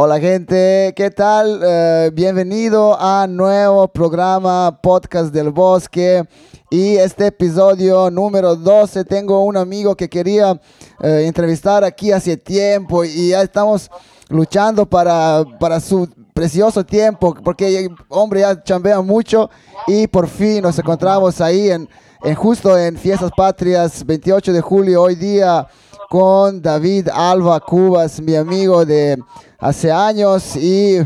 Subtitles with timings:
[0.00, 1.60] Hola gente, ¿qué tal?
[1.60, 6.22] Eh, bienvenido a nuevo programa Podcast del Bosque
[6.70, 9.04] y este episodio número 12.
[9.04, 10.52] Tengo un amigo que quería
[11.02, 13.90] eh, entrevistar aquí hace tiempo y ya estamos
[14.28, 19.50] luchando para, para su precioso tiempo porque hombre ya chambea mucho
[19.88, 21.88] y por fin nos encontramos ahí en,
[22.36, 25.66] justo en Fiestas Patrias 28 de julio hoy día
[26.08, 29.18] con David Alba Cubas, mi amigo de
[29.58, 30.98] hace años y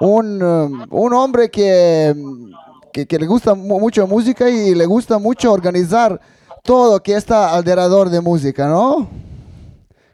[0.00, 2.14] un, um, un hombre que,
[2.92, 6.18] que, le gusta mucho música y le gusta mucho organizar
[6.62, 9.08] todo que está alrededor de música, ¿no?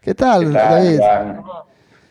[0.01, 1.01] ¿Qué tal, David?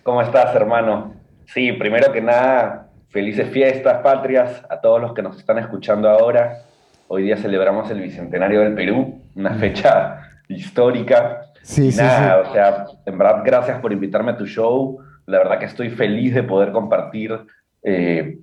[0.04, 1.14] ¿Cómo estás, hermano?
[1.54, 6.62] Sí, primero que nada, felices fiestas patrias a todos los que nos están escuchando ahora.
[7.08, 9.60] Hoy día celebramos el Bicentenario del Perú, una mm.
[9.60, 11.42] fecha histórica.
[11.64, 15.00] Sí, sí, nada, o sea, en verdad, gracias por invitarme a tu show.
[15.28, 17.38] La verdad que estoy feliz de poder compartir,
[17.84, 18.40] eh,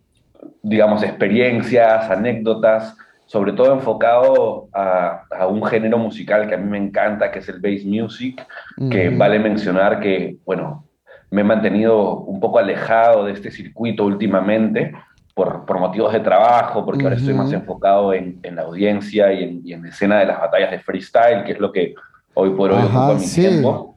[0.62, 7.30] digamos, experiencias, anécdotas, sobre todo enfocado a, un género musical que a mí me encanta,
[7.30, 8.46] que es el bass music,
[8.90, 10.86] que vale mencionar que, bueno,
[11.30, 14.92] me he mantenido un poco alejado de este circuito últimamente
[15.34, 19.42] por, por motivos de trabajo, porque ahora estoy más enfocado en, en la audiencia y
[19.42, 21.94] en, y en, escena de las batallas de freestyle, que es lo que
[22.34, 23.93] hoy por hoy ocupa mi tiempo.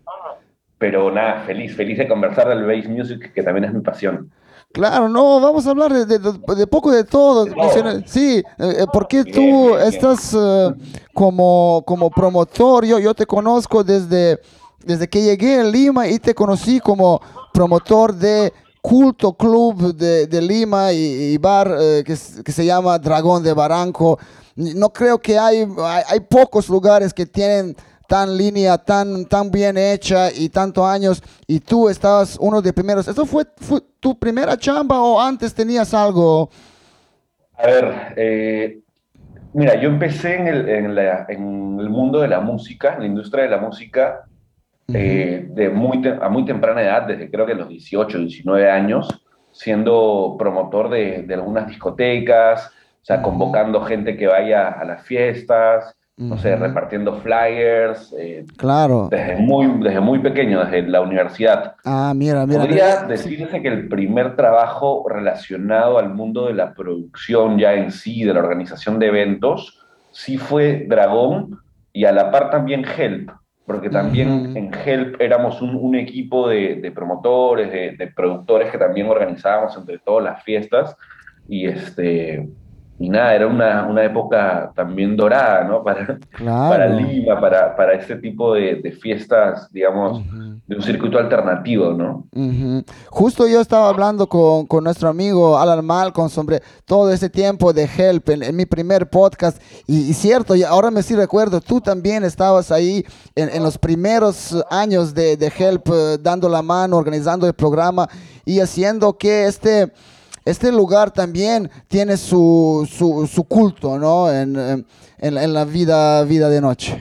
[0.77, 4.31] Pero nada, feliz, feliz de conversar del bass music, que también es mi pasión.
[4.73, 7.47] Claro, no, vamos a hablar de, de, poco de todo.
[8.05, 10.73] Sí, eh, eh, porque tú estás eh,
[11.13, 14.39] como, como promotor, yo, yo te conozco desde,
[14.85, 17.19] desde que llegué a Lima y te conocí como
[17.53, 21.75] promotor de culto club de, de Lima y, bar
[22.05, 24.19] que, que, se llama Dragón de Barranco.
[24.55, 27.75] No creo que hay, hay, hay pocos lugares que tienen
[28.07, 33.07] tan línea, tan, tan bien hecha y tantos años, y tú estabas uno de primeros.
[33.07, 33.43] ¿Eso fue,
[33.99, 36.49] tu primera chamba o antes tenías algo?
[37.57, 38.79] A ver, eh,
[39.53, 43.49] mira, yo empecé en el, en, el, mundo de la música, en la industria de
[43.49, 44.23] la música,
[44.93, 49.07] eh, de muy a muy temprana edad, desde creo que los 18, 19 años,
[49.51, 52.67] siendo promotor de, de algunas discotecas,
[53.01, 58.13] o sea, convocando gente que vaya a las fiestas, no sé, repartiendo flyers.
[58.17, 59.07] Eh, claro.
[59.11, 61.75] Desde muy, desde muy pequeño, desde la universidad.
[61.85, 62.61] Ah, mira, mira.
[62.61, 68.23] Podría decirse que el primer trabajo relacionado al mundo de la producción ya en sí,
[68.23, 69.79] de la organización de eventos,
[70.11, 71.59] sí fue Dragón
[71.93, 73.29] y a la par también Help,
[73.67, 79.77] porque también en Help éramos un, equipo de, promotores, de, de, productores que también organizábamos
[79.77, 80.95] entre todas las fiestas
[81.47, 82.49] y este
[82.99, 85.83] y nada, era una, una, época también dorada, ¿no?
[85.87, 90.21] Para, para Lima, para, para este tipo de, de fiestas, digamos,
[90.65, 92.27] de un circuito alternativo, ¿no?
[93.09, 97.87] Justo yo estaba hablando con, con, nuestro amigo Alan Malcolm sobre todo ese tiempo de
[97.97, 99.61] Help en, mi primer podcast.
[99.85, 103.05] Y, cierto, y ahora me sí recuerdo, tú también estabas ahí
[103.35, 108.09] en, en los primeros años de, de Help, eh, dando la mano, organizando el programa
[108.43, 109.91] y haciendo que este
[110.47, 114.31] este lugar también tiene su, su, culto, ¿no?
[114.31, 114.85] En,
[115.19, 116.97] en, la vida, vida de noche.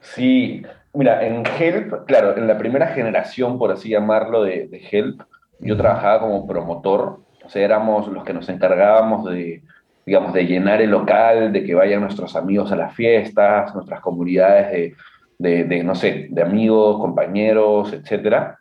[0.00, 0.62] Sí,
[0.94, 5.20] mira, en Help, claro, en la primera generación, por así llamarlo, de, de Help,
[5.58, 9.62] yo trabajaba como promotor, o sea, éramos los que nos encargábamos de,
[10.06, 14.72] digamos, de llenar el local, de que vayan nuestros amigos a las fiestas, nuestras comunidades
[14.72, 14.94] de,
[15.38, 18.54] de, de no sé, de amigos, compañeros, etc.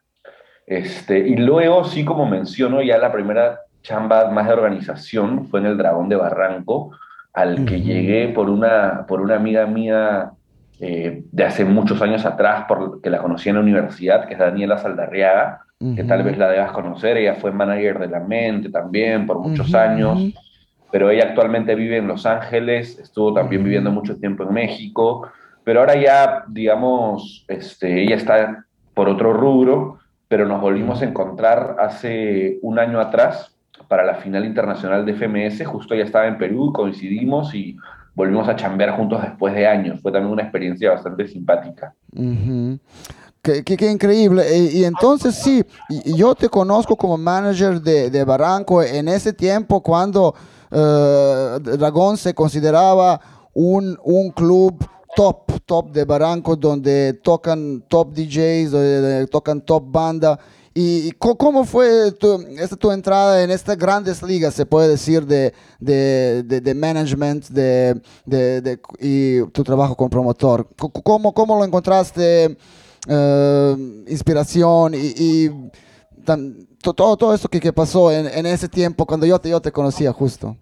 [0.67, 5.67] Este, y luego, sí, como menciono, ya la primera chamba más de organización fue en
[5.67, 6.91] el Dragón de Barranco,
[7.33, 10.31] al que llegué por una, por una amiga mía
[10.79, 14.77] eh, de hace muchos años atrás, porque la conocí en la universidad, que es Daniela
[14.77, 15.61] Saldarriaga,
[15.95, 17.17] que tal vez la debas conocer.
[17.17, 20.33] Ella fue manager de la mente también por muchos años,
[20.91, 25.29] pero ella actualmente vive en Los Ángeles, estuvo también viviendo mucho tiempo en México,
[25.63, 31.75] pero ahora ya, digamos, este, ella está por otro rubro, pero nos volvimos a encontrar
[31.79, 33.55] hace un año atrás
[33.89, 35.65] para la final internacional de FMS.
[35.65, 37.75] Justo ya estaba en Perú, coincidimos y
[38.15, 39.99] volvimos a chambear juntos después de años.
[40.01, 41.93] Fue también una experiencia bastante simpática.
[43.41, 44.45] qué, increíble.
[44.57, 45.65] Y, entonces sí,
[46.05, 50.35] yo te conozco como manager de, de Barranco en ese tiempo cuando
[50.71, 53.19] uh, Dragón se consideraba
[53.53, 60.39] un, un club top, top de Barranco, donde tocan top DJs, donde tocan top banda.
[60.73, 65.53] ¿Y cómo fue tu, esta, tu entrada en estas grandes ligas, se puede decir, de,
[65.79, 70.67] de, de, management de, de, y tu trabajo con promotor?
[71.03, 72.57] ¿Cómo, cómo lo encontraste?
[73.07, 73.75] Eh,
[74.07, 75.49] inspiración y,
[76.83, 79.71] todo, todo esto que, que pasó en, en, ese tiempo cuando yo te, yo te
[79.71, 80.55] conocía justo.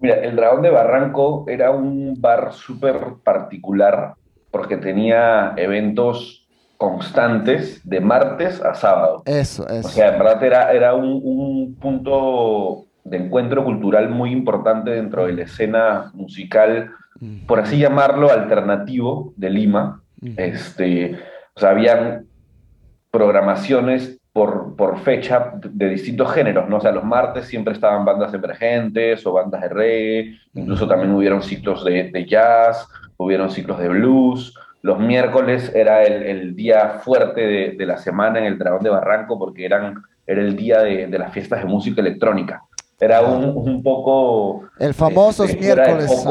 [0.00, 4.14] Mira, el Dragón de Barranco era un bar súper particular
[4.50, 6.39] porque tenía eventos
[6.80, 9.22] constantes de martes a sábado.
[9.26, 9.86] Eso, eso.
[9.86, 15.26] O sea, en verdad era, era un, un punto de encuentro cultural muy importante dentro
[15.26, 16.90] de la escena musical,
[17.46, 20.02] por así llamarlo, alternativo de Lima.
[20.38, 21.18] Este,
[21.54, 22.24] o sea, habían
[23.10, 26.78] programaciones por, por, fecha de distintos géneros, ¿no?
[26.78, 31.42] O sea, los martes siempre estaban bandas emergentes o bandas de reggae, incluso también hubieron
[31.42, 32.88] ciclos de, de jazz,
[33.18, 34.54] hubieron ciclos de blues.
[34.82, 38.90] Los miércoles era el, el día fuerte de, de, la semana en el Dragón de
[38.90, 42.62] Barranco porque eran, era el día de, de las fiestas de música electrónica.
[42.98, 44.64] Era un, un poco...
[44.78, 46.26] El famoso este, miércoles.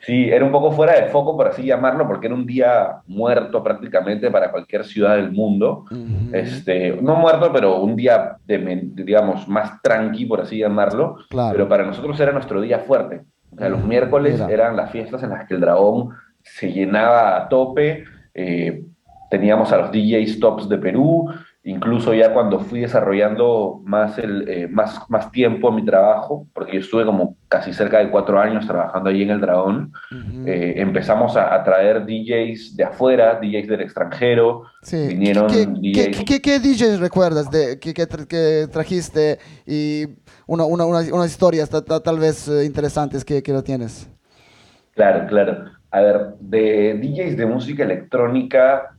[0.00, 3.62] Sí, era un poco fuera de foco, por así llamarlo, porque era un día muerto
[3.64, 5.84] prácticamente para cualquier ciudad del mundo.
[6.32, 11.16] este, no muerto, pero un día, de, digamos, más tranqui, por así llamarlo.
[11.28, 13.22] Pero para nosotros era nuestro día fuerte.
[13.52, 16.10] O sea, los miércoles eran las fiestas en las que el dragón
[16.54, 18.04] se llenaba a tope.
[18.34, 18.84] Eh,
[19.30, 21.28] teníamos a los DJs tops de Perú,
[21.64, 26.74] incluso ya cuando fui desarrollando más, el, eh, más, más tiempo en mi trabajo, porque
[26.74, 29.92] yo estuve como casi cerca de cuatro años trabajando ahí en el Dragón,
[30.46, 35.08] eh, empezamos a, traer DJs de afuera, DJs del extranjero, sí.
[35.08, 36.24] vinieron ¿Qué, DJs...
[36.24, 40.06] ¿qué, qué, DJs recuerdas de, que, que, trajiste y
[40.46, 44.08] una, una, unas historias tal vez eh, interesantes que, que lo tienes?
[44.94, 45.77] Claro, claro.
[45.90, 48.94] A ver, de DJs de música electrónica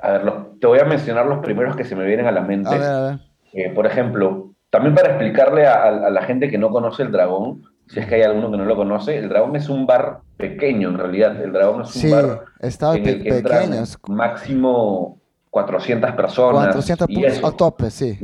[0.00, 2.68] a ver, te voy a mencionar los primeros que se me vienen a la mente.
[2.68, 3.18] A ver, a ver.
[3.52, 8.00] Eh, por ejemplo, también para explicarle a, la gente que no conoce el dragón, si
[8.00, 10.98] es que hay alguno que no lo conoce, el dragón es un bar pequeño en
[10.98, 11.40] realidad.
[11.40, 13.82] El dragón es un sí, bar está en el que pequeño.
[14.08, 15.18] máximo
[15.50, 16.66] 400 personas.
[16.66, 17.46] 400 y eso.
[17.46, 18.18] a tope, sí.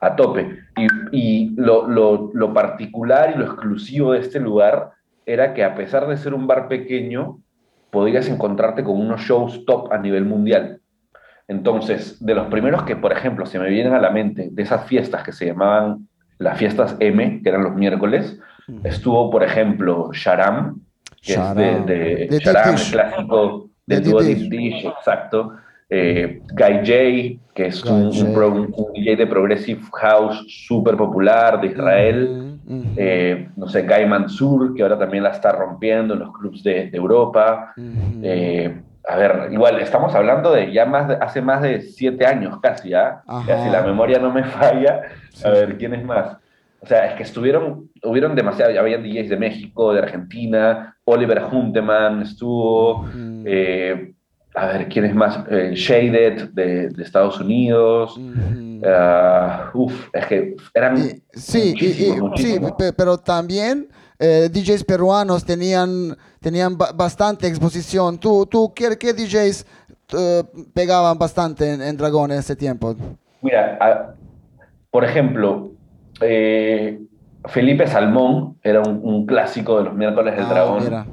[0.00, 0.58] A tope.
[0.76, 4.93] Y, y lo, lo, lo particular y lo exclusivo de este lugar
[5.26, 7.38] era que a pesar de ser un bar pequeño,
[7.90, 10.80] podrías encontrarte con unos shows top a nivel mundial.
[11.46, 14.86] Entonces, de los primeros que, por ejemplo, se me vienen a la mente, de esas
[14.86, 18.38] fiestas que se llamaban las fiestas M, que eran los miércoles,
[18.82, 20.80] estuvo, por ejemplo, Sharam,
[21.22, 25.52] que es de, de, de Sharam, el clásico del dúo Deep Dish, exacto.
[25.90, 31.60] Eh, Guy J, que es un, un, un, un, DJ de Progressive House súper popular
[31.60, 32.28] de Israel.
[32.28, 32.94] -huh, uh -huh.
[32.96, 36.90] eh, no sé, Guy Mansur, que ahora también la está rompiendo en los clubs de,
[36.90, 37.72] de Europa.
[37.76, 38.20] Uh -huh.
[38.22, 42.58] eh, a ver, igual, estamos hablando de ya más de, hace más de siete años
[42.60, 43.22] casi, ¿ya?
[43.26, 43.42] ¿ah?
[43.46, 45.46] Si la memoria no me falla, sí.
[45.46, 46.38] a ver, ¿quién es más?
[46.80, 52.22] O sea, es que estuvieron, hubieron demasiado, habían DJs de México, de Argentina, Oliver Hunteman
[52.22, 53.06] estuvo,
[53.46, 54.12] eh,
[54.54, 55.44] a ver, ¿quién es más?
[55.48, 58.18] Shaded de, de, Estados Unidos.
[58.84, 60.98] Uh uf, es que eran.
[60.98, 62.60] Y, sí, y, y, sí,
[62.96, 63.88] pero también
[64.18, 68.18] eh, DJs peruanos tenían, tenían bastante exposición.
[68.18, 69.66] ¿Tú, tú qué, qué DJs
[70.12, 72.94] uh, pegaban bastante en, en, Dragón en ese tiempo?
[73.42, 74.14] Mira, a,
[74.90, 75.72] por ejemplo,
[76.20, 77.00] eh,
[77.46, 80.84] Felipe Salmón era un, un, clásico de los miércoles del ah, Dragón.
[80.84, 81.06] Mira.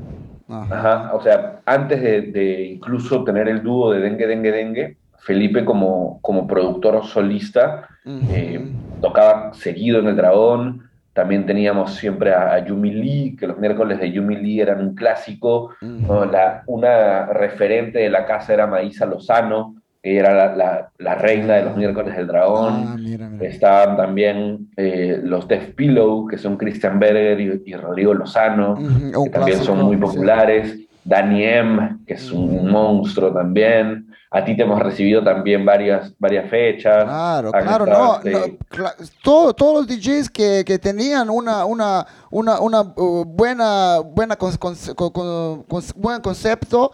[0.48, 0.76] Ajá.
[0.76, 1.16] Ajá.
[1.16, 6.20] O sea, antes de, de, incluso tener el dúo de Dengue, Dengue, Dengue, Felipe como,
[6.22, 8.28] como productor solista uh -huh.
[8.34, 8.72] eh,
[9.02, 10.90] tocaba seguido en el Dragón.
[11.14, 14.96] También teníamos siempre a, a, Yumi Lee, que los miércoles de Yumi Lee eran un
[14.96, 15.72] clásico.
[15.82, 16.08] Uh -huh.
[16.08, 16.26] ¿no?
[16.26, 21.54] la, una referente de la casa era Maísa Lozano, que era la, la, la, reina
[21.56, 22.74] de los miércoles del dragón.
[22.88, 23.46] Ah, mira, mira.
[23.48, 28.78] Estaban también eh, los Death Pillow, que son Christian Berger y, y Rodrigo Lozano, uh
[28.78, 29.24] -huh.
[29.26, 30.72] que también son muy populares.
[30.72, 30.88] Sí.
[31.04, 32.72] Danny M, que es un uh -huh.
[32.72, 34.08] monstruo también.
[34.34, 37.04] A ti te hemos recibido también varias, varias fechas.
[37.04, 38.86] Claro, claro, no, no cl
[39.22, 44.56] todo, todos los DJs que, que tenían una, una, una, una uh, buena, buena con,
[44.96, 46.94] con, con, buen concepto,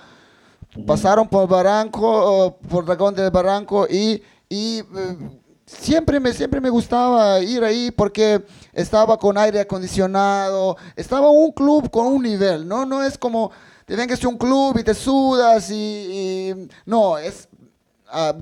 [0.87, 5.29] pasaron por Barranco, por Dragón del Barranco y, y uh,
[5.67, 11.91] siempre, me, siempre me gustaba ir ahí porque estaba con aire acondicionado, estaba un club
[11.91, 12.83] con un nivel, ¿no?
[12.83, 13.51] No es como
[13.87, 17.47] te vengas a un club y te sudas y, y no, es
[18.13, 18.33] uh,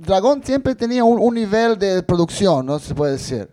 [0.00, 3.48] Dragón siempre tenía un, un, nivel de producción, no se puede decir.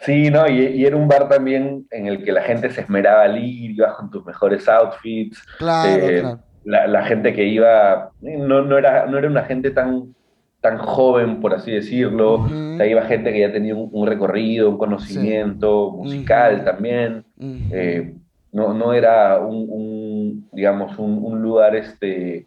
[0.00, 3.22] Sí, no, y, y, era un bar también en el que la gente se esmeraba
[3.22, 5.40] al ir, ibas con tus mejores outfits.
[5.58, 6.40] Claro, eh, claro.
[6.64, 10.12] La, la, gente que iba, no, no, era, no era una gente tan,
[10.60, 12.34] tan joven, por así decirlo.
[12.34, 12.74] Uh -huh.
[12.74, 15.96] o sea, iba gente que ya tenía un, un recorrido, un conocimiento sí.
[15.98, 16.64] musical uh -huh.
[16.64, 17.24] también.
[17.38, 17.68] Uh -huh.
[17.72, 18.14] eh,
[18.54, 22.46] no, no era un, un digamos, un, un, lugar este,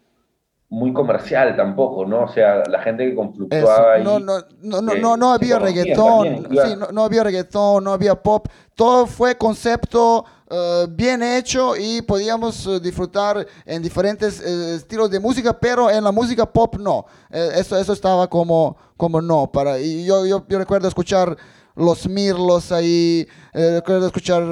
[0.70, 2.24] muy comercial tampoco, ¿no?
[2.24, 6.24] O sea, la gente que confluctuaba No, no, no, no, eh, no, no había reggaetón,
[6.24, 6.76] también, sí, claro.
[6.76, 12.66] no, no había reggaetón, no había pop, todo fue concepto eh, bien hecho y podíamos
[12.66, 17.76] eh, disfrutar en diferentes eh, estilos de música, pero en la música pop no, eso,
[17.76, 21.36] eso estaba como, como no, para, y yo, yo, yo recuerdo escuchar
[21.76, 24.42] los Mirlos ahí, recuerdo escuchar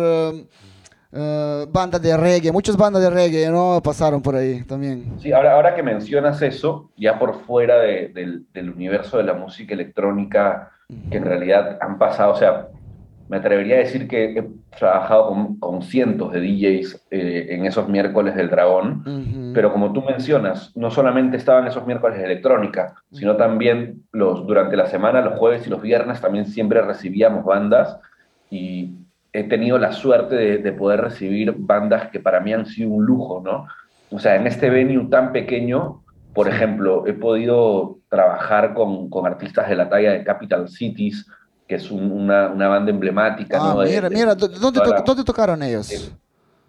[1.13, 3.81] eh, bandas de reggae, muchas bandas de reggae, ¿no?
[3.83, 5.15] Pasaron por ahí también.
[5.21, 9.35] Sí, ahora, ahora que mencionas eso, ya por fuera de- del, del universo de la
[9.35, 10.71] música electrónica,
[11.11, 12.69] que en realidad han pasado, o sea,
[13.29, 14.47] me atrevería a decir que he
[14.79, 19.53] trabajado con, con cientos de DJs eh, en esos miércoles del dragón, Ujú.
[19.53, 24.77] pero como tú mencionas, no solamente estaban esos miércoles de electrónica, sino también los, durante
[24.77, 27.99] la semana, los jueves y los viernes, también siempre recibíamos bandas
[28.49, 28.95] y
[29.39, 33.05] he tenido la suerte de, de poder recibir bandas que para mí han sido un
[33.05, 33.67] lujo, ¿no?
[34.11, 36.03] O sea, en este venue tan pequeño,
[36.33, 41.27] por ejemplo, he podido trabajar con, con artistas de la talla de Capital Cities,
[41.69, 43.83] que es un- una, una banda emblemática, Ah, ¿no?
[43.83, 45.91] Mira, de- mira, ¿dó- ¿dónde, to- la- dónde tocaron ellos?
[45.93, 46.11] Eh,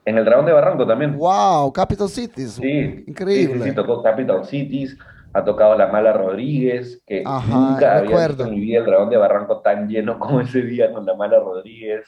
[0.06, 1.18] En el Dragón de Barranco también.
[1.18, 2.52] Wow, Capital Cities.
[2.54, 3.64] Sí, Increíble.
[3.64, 4.98] Sí, sí, tocó Capital Cities,
[5.34, 9.10] ha tocado La Mala Rodríguez, que Ajá, nunca había visto en mi vida el Dragón
[9.10, 12.06] de Barranco tan lleno como ese día con La Mala Rodríguez.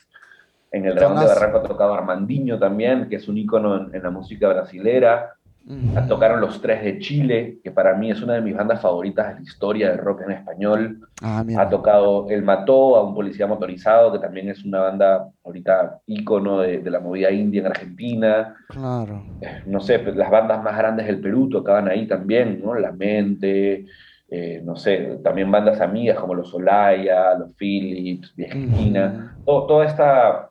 [0.72, 1.26] En el Dragón de.
[1.26, 5.34] Barranco ha tocado Armandinho también, que es un ícono en, en la música brasilera.
[5.68, 6.08] Ujú.
[6.08, 9.34] Tocaron Los Tres de Chile, que para mí es una de mis bandas favoritas de
[9.36, 11.08] la historia del rock en español.
[11.22, 16.00] Ah, Ha tocado El Mató a un policía motorizado, que también es una banda ahorita
[16.08, 19.22] ícono de, de la movida india en Argentina Claro.
[19.42, 22.74] eh, no sé, pues, las bandas más grandes del Perú tocaban ahí también, ¿no?
[22.74, 23.86] La Mente,
[24.32, 29.86] eh, no sé, también bandas amigas como los Olaya, los Philips, Vieja Esquina, todo- toda
[29.86, 30.50] esta,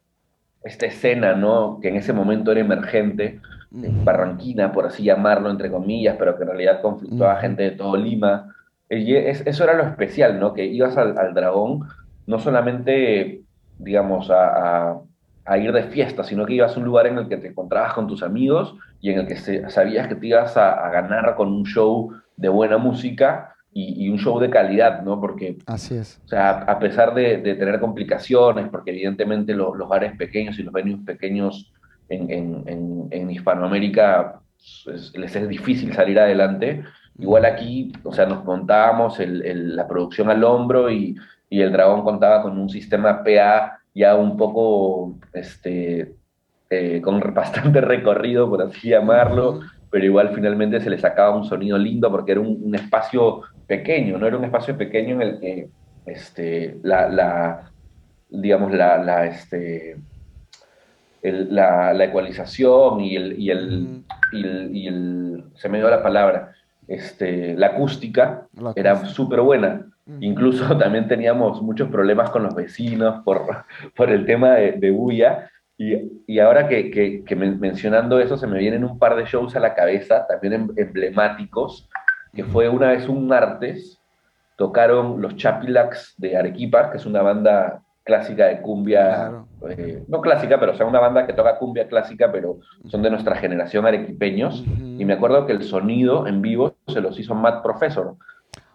[0.62, 1.79] esta escena, ¿no?
[1.81, 3.41] Que en ese momento era emergente,
[3.73, 4.05] en Ujú.
[4.05, 7.41] Barranquina, por así llamarlo, entre comillas, pero que en realidad conflictuaba Ujú.
[7.43, 8.55] gente de todo Lima.
[8.91, 10.55] Y es- eso era lo especial, ¿no?
[10.55, 11.81] Que ibas al, al Dragón,
[12.27, 13.43] no solamente,
[13.79, 15.00] digamos, a, a-
[15.45, 17.95] a ir de fiesta, sino que ibas a un lugar en el que te encontrabas
[17.95, 21.35] con tus amigos y en el que se- sabías que te ibas a, a ganar
[21.37, 25.20] con un show de buena música y, y un show de calidad, ¿no?
[25.20, 26.20] Porque Así es.
[26.25, 30.62] o sea, a pesar de, de tener complicaciones, porque evidentemente lo- los bares pequeños y
[30.62, 31.72] los venues pequeños
[32.08, 34.40] en, en- en- en Hispanoamérica
[34.84, 36.82] pues, les es difícil salir adelante,
[37.18, 41.16] igual aquí, o sea, nos montábamos el- el- la producción al hombro y,
[41.50, 46.14] y el Dragón contaba con un sistema PA ya un poco, este,
[46.70, 49.60] eh, con bastante recorrido, por así llamarlo,
[49.90, 54.18] pero igual finalmente se le sacaba un sonido lindo porque era un, un espacio pequeño,
[54.18, 55.70] no era un espacio pequeño en el que
[56.06, 57.72] este, la, la
[58.28, 59.98] digamos, la, la, este,
[61.22, 65.90] el- la, la ecualización y el, y, el, y, el, y el- se me dio
[65.90, 66.52] la palabra,
[66.87, 69.87] este, la acústica La era súper buena.
[70.20, 73.42] Incluso también teníamos muchos problemas con los vecinos por,
[73.96, 75.50] por el tema de, de bulla.
[75.80, 75.94] Y,
[76.26, 79.54] y ahora que, que- que men- mencionando eso, se me vienen un par de shows
[79.54, 81.88] a la cabeza, también em- emblemáticos,
[82.35, 84.00] que fue una vez un martes,
[84.56, 89.49] tocaron los Chapilacs de Arequipa, que es una banda clásica de cumbia, Claro.
[89.68, 93.11] eh, no clásica, pero o sea, una banda que toca cumbia clásica, pero son de
[93.11, 94.64] nuestra generación arequipeños.
[94.78, 98.14] Y me acuerdo que el sonido en vivo se los hizo Matt Professor.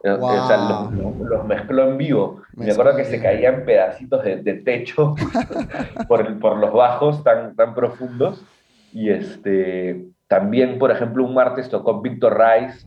[0.03, 0.91] Eh, O sea, Wow.
[1.24, 2.41] los, mezcló en vivo.
[2.55, 5.15] Me Mezcló acuerdo que se caían pedacitos de, de techo
[6.07, 8.43] por, por los bajos tan, tan profundos.
[8.91, 12.86] Y este, también, por ejemplo, un martes tocó Victor Rice,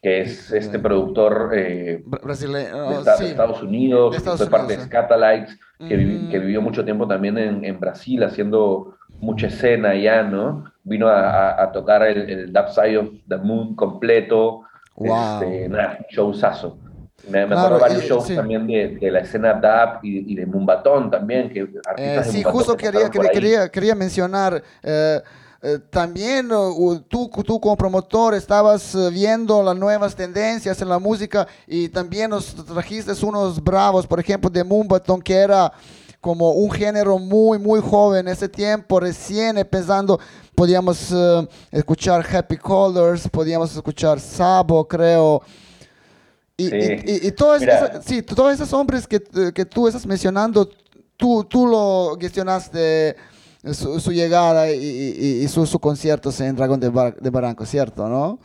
[0.00, 3.30] que es este productor eh, Bra- Brasileño, de, Esta- de sí.
[3.30, 4.86] Estados Unidos, De Estados fue parte de sí.
[4.86, 10.22] Scatalites, que, vivi- que vivió mucho tiempo también en, en Brasil haciendo mucha escena allá,
[10.22, 10.72] ¿no?
[10.84, 14.62] Vino a, a- tocar el, el Dark Side of the Moon completo,
[14.94, 15.42] Wow.
[15.42, 16.76] este, nada, showzazo.
[17.28, 18.34] Me, me Claro, acuerdo varios y- shows sí.
[18.36, 22.32] también de, de la escena DAP y, y de Mumbatón también, que Eh, artistas de
[22.32, 25.20] sí, Mumbatón justo que quería, quería, quería mencionar, eh,
[25.60, 30.98] eh, también uh, tú, tú como promotor estabas eh, viendo las nuevas tendencias en la
[31.00, 35.72] música y también nos trajiste unos bravos, por ejemplo, de Mumbaton, que era
[36.20, 40.18] como un género muy, muy joven en ese tiempo, recién empezando,
[40.54, 45.42] podíamos eh, escuchar Happy Colors, podíamos escuchar Sabo, creo.
[46.56, 46.76] Y, Sí.
[46.76, 49.20] y, y, y todas esas- sí, todos esos hombres que,
[49.54, 50.68] que tú estás mencionando,
[51.16, 53.14] tú, tú lo gestionaste
[53.74, 57.64] su, su llegada y, y, y sus, sus conciertos en Dragón de, Bar- de Barranco,
[57.66, 58.08] ¿cierto?
[58.08, 58.38] ¿No?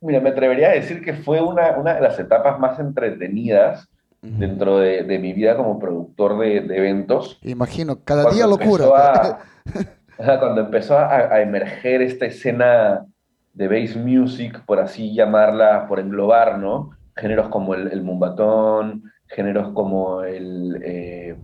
[0.00, 3.88] Mira, me atrevería a decir que fue una, una de las etapas más entretenidas
[4.22, 7.38] dentro de, de mi vida como productor de, de eventos.
[7.42, 8.84] Imagino, cada Cuando día locura.
[8.94, 9.38] a-
[10.40, 13.04] cuando empezó a, a emerger esta escena
[13.52, 16.90] de bass music, por así llamarla, por englobar, ¿no?
[17.16, 21.36] Géneros como el, el mumbatón, géneros como el, eh,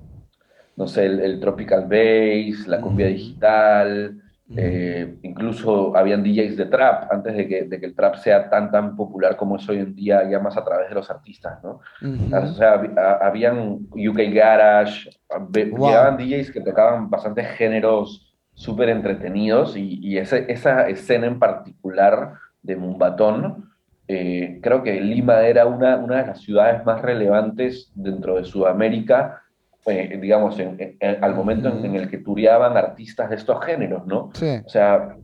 [0.77, 4.23] no sé, el, tropical bass, la cumbia digital,
[4.55, 8.71] eh, incluso habían DJs de trap antes de que, de que, el trap sea tan
[8.71, 11.81] tan popular como es hoy en día, ya más a través de los artistas, ¿no?
[12.03, 12.83] O sea,
[13.23, 15.11] habían UK Garage,
[15.53, 22.35] llegaban DJs que tocaban bastantes géneros súper entretenidos y, y ese, esa escena en particular
[22.63, 23.71] de Mumbatón,
[24.09, 29.42] eh, creo que Lima era una, una de las ciudades más relevantes dentro de Sudamérica
[29.87, 30.57] eh, digamos,
[31.01, 34.31] al momento en, el que tureaban artistas de estos géneros, ¿no?
[34.65, 35.17] O sea,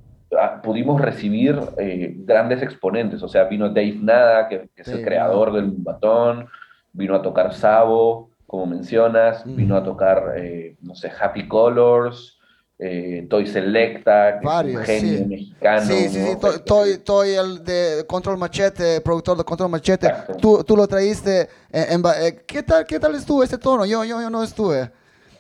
[0.62, 5.70] pudimos recibir eh, grandes exponentes, o sea, vino Dave Nada, que, es el creador del
[5.70, 6.48] batón,
[6.92, 12.37] vino a tocar Sabo, como mencionas, vino a tocar, eh, no sé, Happy Colors,
[12.78, 15.82] eh, Toy Selecta, un genio mexicano.
[15.82, 20.08] Sí, sí, sí, Toy, el de Control Machete, productor de Control Machete.
[20.40, 23.84] Tú, tú, lo traíste en, eh, ¿qué, tal, ¿Qué tal estuvo ese tono?
[23.84, 24.90] Yo, yo, yo no estuve.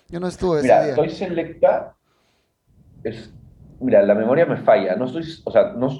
[0.08, 0.94] Yo no estuve mira, ese día.
[0.96, 1.94] Toy Selecta
[3.04, 3.32] es...
[3.80, 4.96] Mira, la memoria me falla.
[4.96, 5.22] No estoy...
[5.44, 5.90] O sea, no,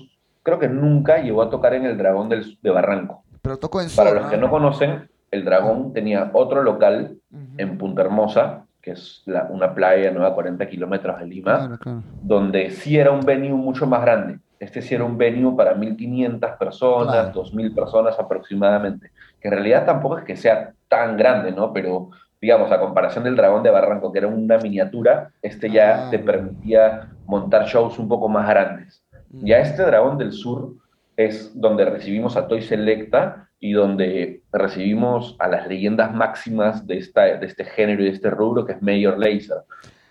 [0.42, 3.23] creo que nunca llegó a tocar en el Dragón del, de Barranco.
[3.42, 7.18] Pero tocó en Para los que no conocen, el Dragón tenía otro local
[7.59, 11.78] en Punta Hermosa que es una playa nueva 40 kilómetros de Lima,
[12.23, 14.38] donde sí era un venue mucho más grande.
[14.59, 20.16] Este sí era un venue para 1.500 personas, 2.000 personas aproximadamente, que en realidad tampoco
[20.16, 21.71] es que sea tan grande, ¿no?
[21.75, 22.09] Pero,
[22.40, 26.11] digamos, a comparación del Dragón de Barranco, que era una miniatura, este ya ah.
[26.11, 29.04] te permitía montar shows un poco más grandes.
[29.30, 30.76] Ya este Dragón del Sur
[31.14, 37.23] es donde recibimos a Toy Selecta, y donde recibimos a las leyendas máximas de, esta,
[37.23, 39.65] de este género y de este rubro, que es Major Lazer.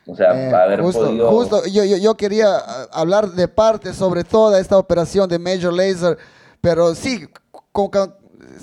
[0.06, 1.30] O sea, eh, haber justo, podido...
[1.30, 5.74] Justo, yo, yo, yo, quería ah, hablar de parte sobre toda esta operación de Major
[5.74, 6.18] Lazer,
[6.62, 7.28] pero sí,
[7.72, 7.92] como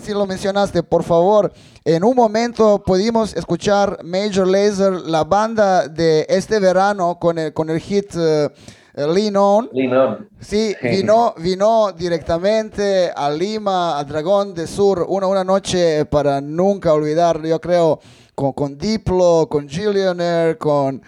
[0.03, 1.53] si lo mencionaste, por favor,
[1.85, 7.71] en un momento pudimos escuchar Major Lazer, la banda de este verano con el, con
[7.71, 8.15] el hit...
[8.17, 8.51] Eh,
[8.95, 9.69] Lean On.
[10.39, 16.93] Sí, vino, vino directamente a Lima, a Dragón de Sur, una, una noche para nunca
[16.93, 17.99] olvidar, yo creo,
[18.35, 21.03] con, con Diplo, con Gillionaire, con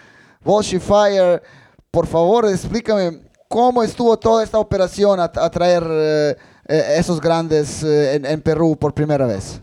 [0.79, 1.41] Fire.
[1.89, 6.35] Por favor, explícame cómo estuvo toda esta operación a, traer eh,
[6.67, 9.61] eh, esos grandes eh, en, Perú por primera vez.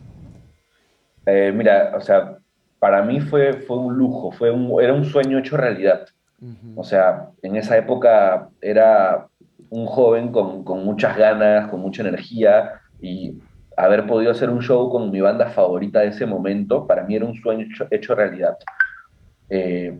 [1.27, 2.39] mira, o sea,
[2.79, 6.07] para mí fue, fue un lujo, fue un, era un sueño hecho realidad.
[6.77, 9.27] O sea, en esa época era
[9.71, 13.39] un joven con, con, muchas ganas, con mucha energía y
[13.77, 17.25] haber podido hacer un show con mi banda favorita de ese momento, para mí era
[17.25, 18.57] un sueño hecho, realidad.
[19.49, 19.99] Eh,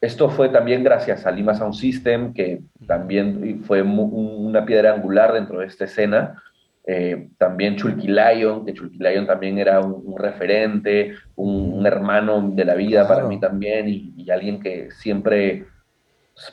[0.00, 5.58] esto fue también gracias a Lima Sound System, que también fue una piedra angular dentro
[5.60, 6.40] de esta escena.
[6.90, 12.74] Eh, también Chulky Lion, que Chulky Lion también era un, referente, un, hermano de la
[12.74, 15.66] vida para mí también, y, y, alguien que siempre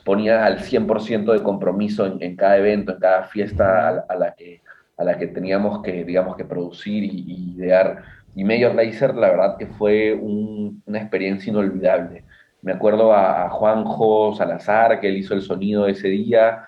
[0.03, 4.61] ponía al 100% de compromiso en, cada evento, en cada fiesta a, la que,
[4.97, 8.03] a la que teníamos que, digamos, que producir y, idear.
[8.35, 12.25] Y Major Laser, la verdad que fue una experiencia inolvidable.
[12.61, 16.67] Me acuerdo a, Juanjo Salazar, que él hizo el sonido ese día.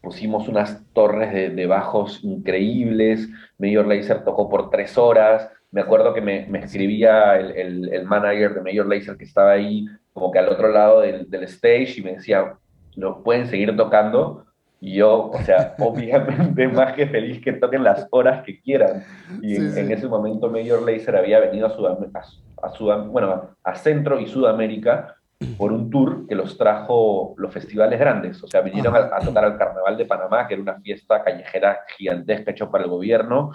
[0.00, 3.28] Pusimos unas torres de, bajos increíbles.
[3.58, 5.50] Major Laser tocó por tres horas.
[5.70, 9.86] Me acuerdo que me, escribía el, el, el, manager de Major Laser que estaba ahí
[10.12, 12.54] como que al otro lado del, del stage y me decía,
[12.96, 14.44] lo pueden seguir tocando.
[14.80, 19.04] Y yo, o sea, obviamente más que feliz que toquen las horas que quieran.
[19.42, 25.17] Y en, ese momento Major Lazer había venido a, a, bueno, a Centro y Sudamérica
[25.56, 28.42] por un tour que los trajo los festivales grandes.
[28.42, 32.50] O sea, vinieron a, tocar al Carnaval de Panamá, que era una fiesta callejera gigantesca
[32.50, 33.52] hecha para el gobierno.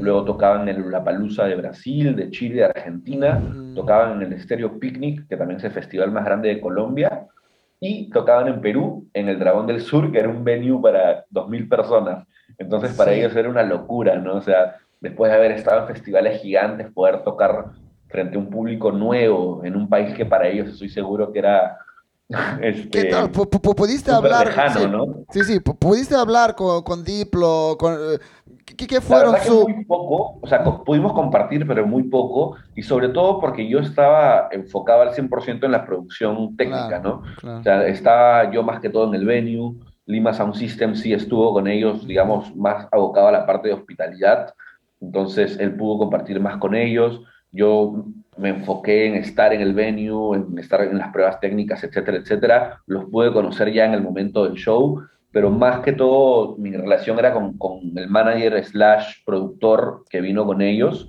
[0.00, 3.40] Luego tocaban en La Palusa de Brasil, de Chile, de Argentina.
[3.74, 7.26] Tocaban en el Estéreo Picnic, que también es el festival más grande de Colombia.
[7.80, 11.68] Y tocaban en Perú, en el Dragón del Sur, que era un venue para 2.000
[11.68, 12.26] personas.
[12.58, 14.36] Entonces, para ellos era una locura, ¿no?
[14.36, 17.72] O sea, después de haber estado en festivales gigantes, poder tocar
[18.14, 21.78] frente a un público nuevo en un país que para ellos estoy seguro que era
[22.62, 23.28] este, ¿Qué tal?
[23.30, 24.52] ¿Pudiste hablar?
[24.72, 25.24] sí, ¿no?
[25.30, 28.18] sí, sí, pudiste hablar con, con Diplo, con, eh,
[28.76, 29.68] ¿qué, fueron su...?
[29.68, 34.48] muy poco, o sea, pudimos compartir, pero muy poco, y sobre todo porque yo estaba
[34.52, 37.24] enfocado al 100% en la producción técnica, ¿no?
[37.42, 39.74] O sea, estaba yo más que todo en el venue,
[40.06, 44.54] Lima Sound System sí estuvo con ellos, digamos, más abocado a la parte de hospitalidad,
[45.00, 47.20] entonces él pudo compartir más con ellos,
[47.54, 48.04] yo
[48.36, 52.80] me enfoqué en estar en el venue, en estar en las pruebas técnicas, etcétera, etcétera.
[52.86, 55.00] Los pude conocer ya en el momento del show
[55.34, 60.46] pero más que todo mi relación era con, con el manager slash productor que vino
[60.46, 61.08] con ellos,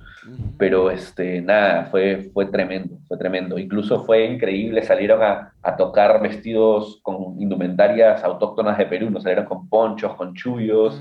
[0.57, 3.59] pero este, nada, fue, fue tremendo, fue tremendo.
[3.59, 9.45] Incluso fue increíble, salieron a, a tocar vestidos con indumentarias autóctonas de Perú, nos salieron
[9.45, 10.99] con ponchos, con chullos,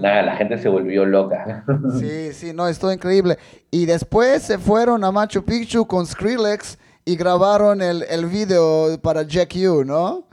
[0.00, 1.64] nada, la gente se volvió loca.
[1.98, 3.38] Sí, sí, no, estuvo increíble.
[3.70, 9.22] Y después se fueron a Machu Picchu con Skrillex y grabaron el, el video para
[9.22, 10.24] Jack U, ¿no?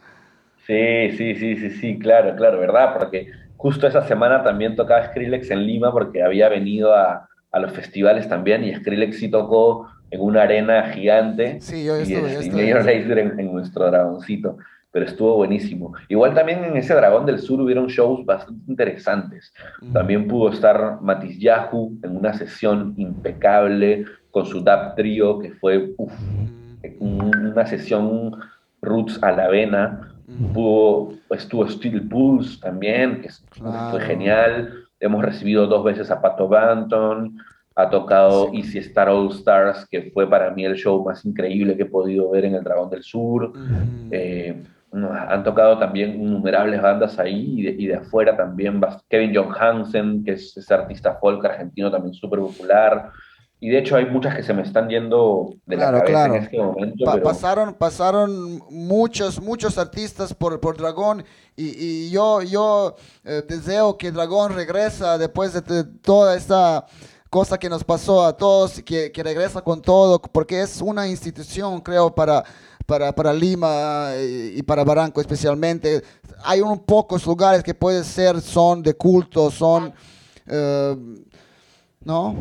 [0.65, 2.95] Sí, sí, sí, sí, sí, claro, claro, ¿verdad?
[2.97, 7.71] Porque justo esa semana también tocaba Skrillex en Lima porque había venido a, a los
[7.73, 11.59] festivales también y Skrillex sí tocó en una arena gigante.
[11.59, 13.21] Sí, yo estuve, y, yo este, estuve.
[13.21, 14.57] en, en nuestro dragoncito,
[14.93, 15.93] pero estuvo buenísimo.
[16.07, 19.51] Igual también en ese Dragón del Sur hubieron shows bastante interesantes.
[19.91, 25.93] También pudo estar Matis Yahoo en una sesión impecable con su Dap Trio, que fue
[25.97, 26.13] uf,
[26.99, 28.39] una sesión
[28.81, 30.09] roots a la vena
[30.53, 33.91] Pudo, estuvo Steel Pulse también, que Claro.
[33.91, 34.73] fue genial.
[34.99, 37.37] Hemos recibido dos veces a Pato Banton.
[37.75, 41.83] Ha tocado Easy Star All Stars, que fue para mí el show más increíble que
[41.83, 43.51] he podido ver en el Dragón del Sur.
[44.11, 48.79] Eh, no, han tocado también innumerables bandas ahí y de, y de afuera también.
[49.09, 53.11] Kevin John Hansen, que es ese artista folk argentino también súper popular.
[53.59, 56.35] Y de hecho hay muchas que se me están yendo de Claro, la cabeza claro.
[56.35, 57.05] en este momento.
[57.05, 61.23] Pa- pero- pasaron, pasaron muchos, muchos artistas por, por Dragón
[61.55, 61.67] y,
[62.07, 66.85] y yo, yo eh, deseo que Dragón regresa después de, de toda esta
[67.29, 71.79] cosa que nos pasó a todos, que, que regresa con todo, porque es una institución,
[71.81, 72.43] creo, para,
[72.85, 76.01] para, para Lima y, y para Barranco especialmente.
[76.45, 79.93] Hay un pocos lugares que puede ser, son de culto, son,
[80.47, 80.95] eh,
[82.03, 82.35] ¿no?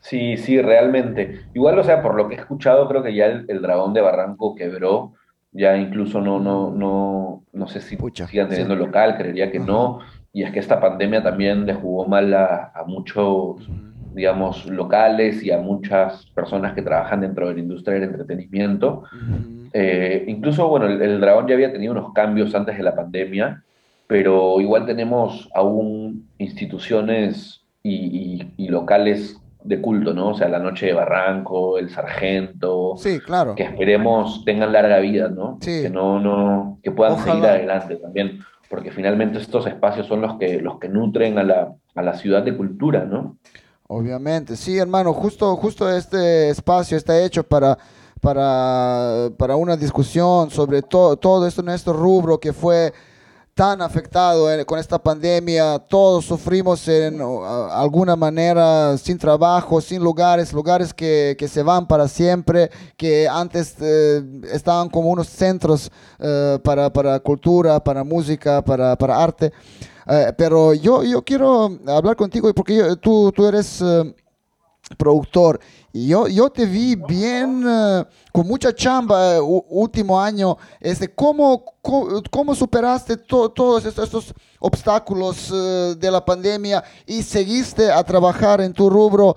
[0.00, 1.42] Sí, sí, realmente.
[1.54, 4.00] Igual, o sea, por lo que he escuchado, creo que ya el, el dragón de
[4.00, 5.14] Barranco quebró.
[5.54, 8.80] Ya incluso no, no, no, no sé si Pucha, sigan teniendo sí.
[8.80, 10.00] local, creería que no.
[10.32, 13.68] Y es que esta pandemia también le jugó mal a, a muchos,
[14.14, 19.04] digamos, locales y a muchas personas que trabajan dentro de la industria del entretenimiento.
[19.72, 23.62] Eh, incluso, bueno, el, el dragón ya había tenido unos cambios antes de la pandemia,
[24.06, 30.28] pero igual tenemos aún instituciones y, y- y locales de culto, ¿no?
[30.30, 33.54] O sea, la Noche de Barranco, el Sargento, Sí, claro.
[33.54, 35.58] que esperemos tengan larga vida, ¿no?
[35.60, 35.82] Sí.
[35.82, 37.32] Que no, no, que puedan Ojalá.
[37.32, 41.72] seguir adelante también, porque finalmente estos espacios son los que, los que nutren a la,
[41.94, 43.36] a la ciudad de cultura, ¿no?
[43.94, 47.76] Obviamente, sí, hermano, justo, justo este espacio está hecho para,
[48.22, 52.90] para, para una discusión sobre to- todo esto, nuestro rubro que fue
[53.54, 55.78] tan afectado con esta pandemia.
[55.78, 62.08] Todos sufrimos en alguna manera sin trabajo, sin lugares, lugares que, que se van para
[62.08, 68.96] siempre, que antes eh, estaban como unos centros eh, para, para cultura, para música, para,
[68.96, 69.52] para arte.
[70.06, 74.14] Eh, pero yo, yo quiero hablar contigo porque yo- tú, tú eres eh,
[74.98, 75.60] productor
[75.92, 80.56] y yo, yo te vi bien, eh, con mucha chamba último año.
[80.80, 81.64] Este, ¿cómo,
[82.30, 85.50] cómo, superaste to- todos estos, obstáculos
[85.98, 89.36] de la pandemia y seguiste a trabajar en tu rubro?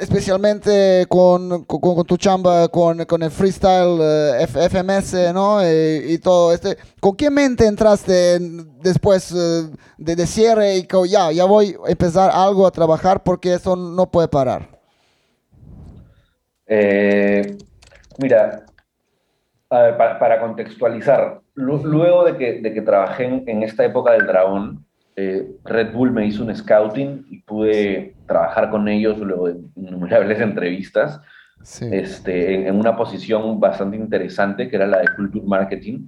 [0.00, 5.60] Especialmente con, con, con tu chamba, con, con el freestyle eh, F- FMS, ¿no?
[5.62, 6.76] Eh, y todo este.
[7.00, 11.76] ¿Con qué mente entraste en- después eh, de, de cierre y que ya, ya voy
[11.86, 14.68] a empezar algo a trabajar porque eso no puede parar?
[16.66, 17.56] Eh,
[18.18, 18.66] mira,
[19.70, 23.84] a ver, para, para contextualizar, lu- luego de que, de que trabajé en, en esta
[23.84, 24.84] época del dragón,
[25.16, 30.40] eh, Red Bull me hizo un scouting y pude trabajar con ellos luego de innumerables
[30.50, 31.20] entrevistas
[31.62, 31.86] Sí.
[31.90, 36.06] este, en, en una posición bastante interesante que era la de Culture Marketing.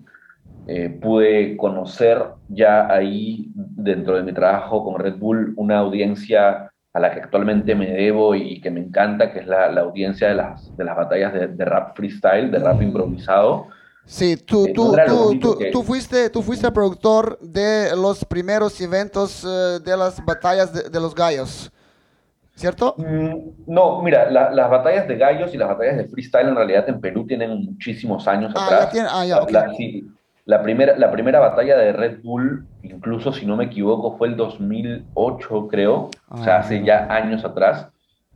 [0.68, 7.00] Eh, pude conocer ya ahí, dentro de mi trabajo con Red Bull, una audiencia a
[7.00, 10.34] la que actualmente me debo y que me encanta, que es la, la audiencia de
[10.34, 12.82] las, de las batallas de, de rap freestyle, de rap Mm.
[12.82, 13.66] improvisado.
[14.06, 18.80] Sí, tú, Eh, tú, tú, tú, que- tú fuiste, tú fuiste productor de los primeros
[18.80, 21.70] eventos eh, de las batallas de, de los gallos,
[22.60, 22.94] ¿cierto?
[22.98, 26.88] Mm, No, mira, la- las batallas de gallos y las batallas de freestyle en realidad
[26.88, 28.84] en Perú tienen muchísimos años Ah, atrás.
[28.86, 29.50] ya tiene, ah, ya, La- ok.
[29.52, 30.06] la, sí,
[30.44, 34.36] la primera, la primera batalla de Red Bull, incluso si no me equivoco, fue el
[34.36, 37.06] 2008, creo, o sea, Ah, hace ya.
[37.08, 37.88] ya años atrás,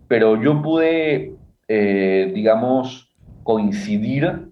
[0.06, 1.32] pero yo pude,
[1.68, 4.48] eh, digamos, coincidir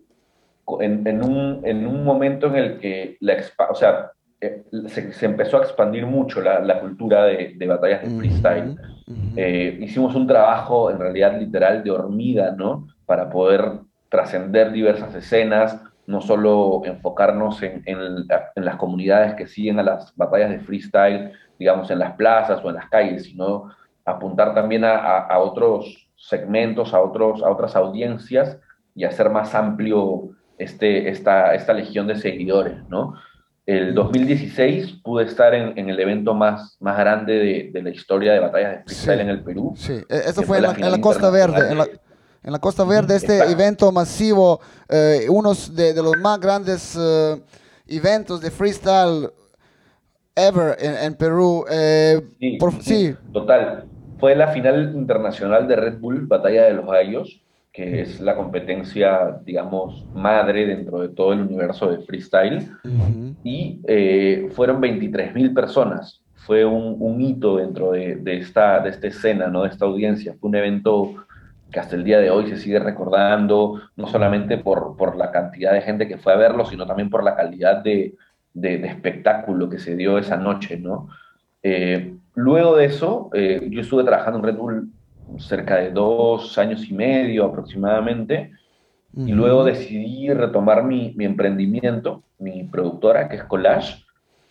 [0.65, 3.37] co- en, en un, en un momento en el que la,
[3.71, 4.11] o sea,
[4.43, 8.77] eh, se, se empezó a expandir mucho la, la cultura de, de batallas de freestyle.
[9.37, 12.89] Eh, hicimos un trabajo en realidad literal de hormiga, ¿no?
[13.07, 13.63] Para poder
[14.09, 18.27] trascender diversas escenas, no solo enfocarnos en, en,
[18.57, 22.75] las comunidades que siguen a las batallas de freestyle, digamos, en las plazas o en
[22.75, 23.71] las calles, sino
[24.05, 28.59] apuntar también a, a, otros segmentos, a, otros, a otras audiencias
[28.93, 33.15] y hacer más amplio este, esta, esta legión de seguidores, ¿no?
[33.65, 38.33] El 2016 pude estar en, en el evento más, más grande de, de, la historia
[38.33, 39.75] de batallas de freestyle en el Perú.
[39.77, 41.71] Sí, e, eso fue, en la, en la, Costa Verde.
[41.71, 41.87] En la,
[42.43, 47.41] en la, Costa Verde, este evento masivo, eh, uno de, de, los más grandes uh,
[47.87, 49.31] eventos de freestyle
[50.35, 51.65] ever en, Perú.
[51.71, 53.85] Eh, sí, por, sí, sí, total.
[54.19, 59.41] Fue la final internacional de Red Bull, Batalla de los Gallos que es la competencia,
[59.45, 62.71] digamos, madre dentro de todo el universo de freestyle.
[63.43, 66.23] Y eh, fueron 23.000 personas.
[66.35, 69.63] Fue un, un hito dentro de, de, esta, de esta escena, ¿no?
[69.63, 70.35] de esta audiencia.
[70.39, 71.15] Fue un evento
[71.71, 75.73] que hasta el día de hoy se sigue recordando, no solamente por, por la cantidad
[75.73, 78.15] de gente que fue a verlo, sino también por la calidad de,
[78.53, 81.09] de, de espectáculo que se dio esa noche, ¿no?
[81.63, 84.91] Eh, luego de eso, eh, yo estuve trabajando en Red Bull
[85.39, 88.53] cerca de dos años y medio aproximadamente,
[89.15, 94.03] y luego decidí retomar mi, mi, emprendimiento, mi productora, que es Collage.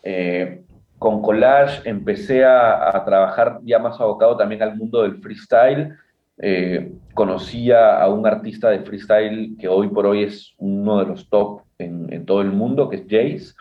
[0.03, 0.61] Eh,
[0.99, 5.95] con Collage empecé a, a, trabajar ya más abocado también al mundo del freestyle.
[6.37, 11.27] Eh, conocí a, un artista de freestyle que hoy por hoy es uno de los
[11.27, 13.55] top en, en todo el mundo, que es Jace.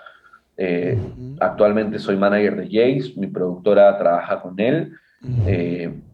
[0.59, 1.37] Eh, uh -huh.
[1.41, 4.93] Actualmente soy manager de Jace, mi productora trabaja con él.
[5.23, 6.10] Uh -huh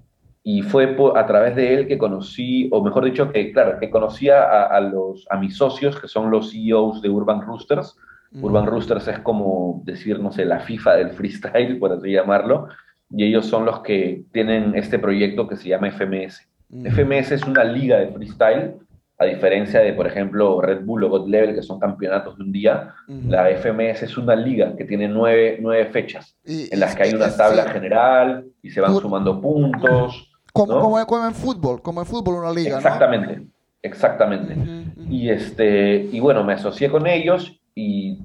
[0.48, 3.90] y fue por, a través de él que conocí, o mejor dicho, que claro, que
[3.90, 7.96] conocía a, a, los, a mis socios, que son los CEOs de Urban Roosters.
[8.30, 8.44] Mm.
[8.44, 12.68] Urban Roosters es como decir, no sé, la FIFA del freestyle, por así llamarlo,
[13.10, 16.48] y ellos son los que tienen este proyecto que se llama FMS.
[16.68, 16.86] Mm.
[16.92, 18.74] FMS es una liga de freestyle,
[19.18, 22.52] a diferencia de, por ejemplo, Red Bull o God Level, que son campeonatos de un
[22.52, 23.30] día, mm.
[23.30, 27.14] la FMS es una liga que tiene nueve, nueve fechas, y, en las que hay
[27.14, 27.70] una tabla sí.
[27.70, 30.30] general y se van sumando puntos.
[30.56, 30.80] Como, ¿no?
[30.80, 32.76] como, como, en fútbol, como en fútbol una liga.
[32.76, 33.46] Exactamente, ¿no?
[33.82, 34.54] exactamente.
[34.54, 35.12] Uh -huh, uh -huh.
[35.12, 38.22] Y, este, y bueno, me asocié con ellos y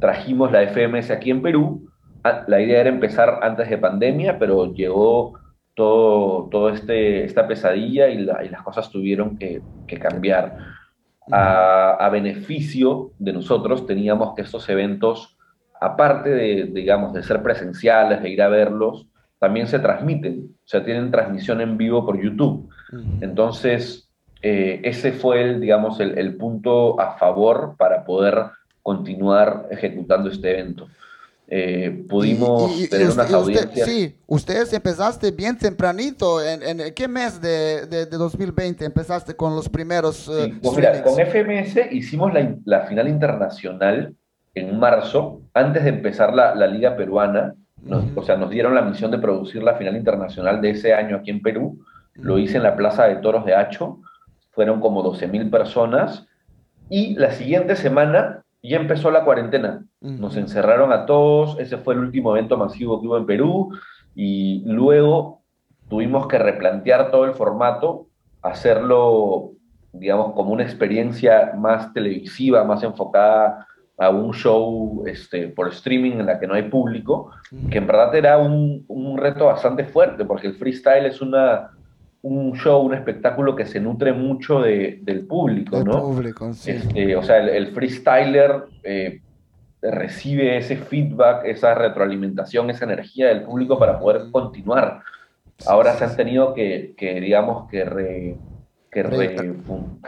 [0.00, 1.88] trajimos la FMS aquí en Perú.
[2.24, 5.38] Ah, la idea era empezar antes de pandemia, pero llegó
[5.74, 10.56] todo, todo este, esta pesadilla y, la, y las cosas tuvieron que, que cambiar.
[11.30, 15.36] A, a, beneficio de nosotros teníamos que estos eventos,
[15.78, 19.06] aparte de, digamos, de ser presenciales, de ir a verlos,
[19.38, 22.68] también se transmiten, o sea, tienen transmisión en vivo por YouTube.
[22.92, 23.18] Uh -huh.
[23.22, 24.08] Entonces,
[24.42, 28.44] eh, ese fue, el, digamos, el, el, punto a favor para poder
[28.82, 30.88] continuar ejecutando este evento.
[31.50, 33.70] Eh, pudimos y, y, tener y unas audiencias.
[33.70, 36.44] Usted, sí, ustedes empezaste bien tempranito.
[36.44, 40.28] ¿En, en qué mes de, de, de, 2020 empezaste con los primeros?
[40.28, 44.14] Uh, sí, pues mira, con FMS hicimos la, la, final internacional
[44.54, 47.54] en marzo, antes de empezar la, la Liga Peruana.
[47.82, 51.16] Nos, o sea, nos dieron la misión de producir la final internacional de ese año
[51.16, 51.78] aquí en Perú.
[52.14, 54.00] Lo hice en la Plaza de Toros de Hacho.
[54.50, 56.26] Fueron como 12 mil personas.
[56.90, 59.84] Y la siguiente semana ya empezó la cuarentena.
[60.00, 61.58] Nos encerraron a todos.
[61.60, 63.70] Ese fue el último evento masivo que hubo en Perú.
[64.14, 65.42] Y luego
[65.88, 68.08] tuvimos que replantear todo el formato,
[68.42, 69.52] hacerlo,
[69.92, 73.67] digamos, como una experiencia más televisiva, más enfocada
[73.98, 77.32] a un show este, por streaming en la que no hay público,
[77.70, 81.70] que en verdad era un, un reto bastante fuerte, porque el freestyle es una,
[82.22, 86.00] un show, un espectáculo que se nutre mucho de, del público, el ¿no?
[86.00, 86.70] Público, sí.
[86.70, 89.20] este, o sea, el, el freestyler eh,
[89.82, 95.00] recibe ese feedback, esa retroalimentación, esa energía del público para poder continuar.
[95.66, 98.36] Ahora se han tenido que, que digamos, que, re,
[98.92, 99.36] que, re,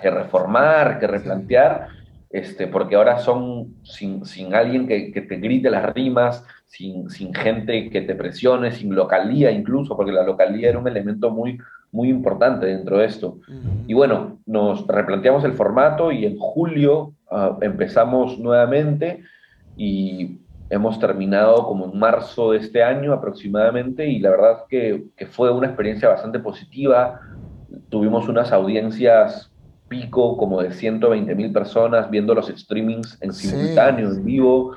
[0.01, 2.00] que reformar, que replantear
[2.31, 7.35] este, porque ahora son sin, sin alguien que, que, te grite las rimas, sin, sin,
[7.35, 11.59] gente que te presione, sin localía incluso, porque la localía era un elemento muy,
[11.91, 13.39] muy importante dentro de esto.
[13.49, 13.85] Uh -huh.
[13.89, 19.25] Y bueno, nos replanteamos el formato y en julio uh, empezamos nuevamente
[19.77, 20.39] y
[20.71, 25.51] hemos terminado como en marzo de este año aproximadamente y la verdad que, que fue
[25.51, 27.21] una experiencia bastante positiva.
[27.89, 29.51] Tuvimos unas audiencias
[29.91, 34.17] pico como de 120 mil personas viendo los streamings en simultáneo, sí.
[34.17, 34.77] en vivo,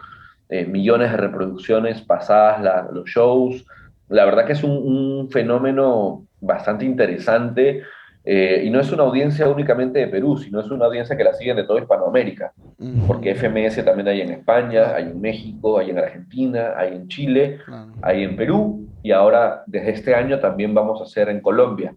[0.49, 3.65] eh, millones de reproducciones pasadas la, los shows.
[4.09, 7.83] La verdad que es un, un fenómeno bastante interesante
[8.25, 11.33] eh, y no es una audiencia únicamente de Perú, sino es una audiencia que la
[11.33, 13.05] siguen de toda Hispanoamérica, -huh.
[13.05, 17.59] porque FMS también hay en España, hay en México, hay en Argentina, hay en Chile,
[18.01, 21.93] hay en Perú y ahora desde este año también vamos a hacer en Colombia.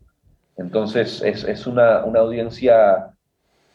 [0.57, 3.11] Entonces es, es una, una, audiencia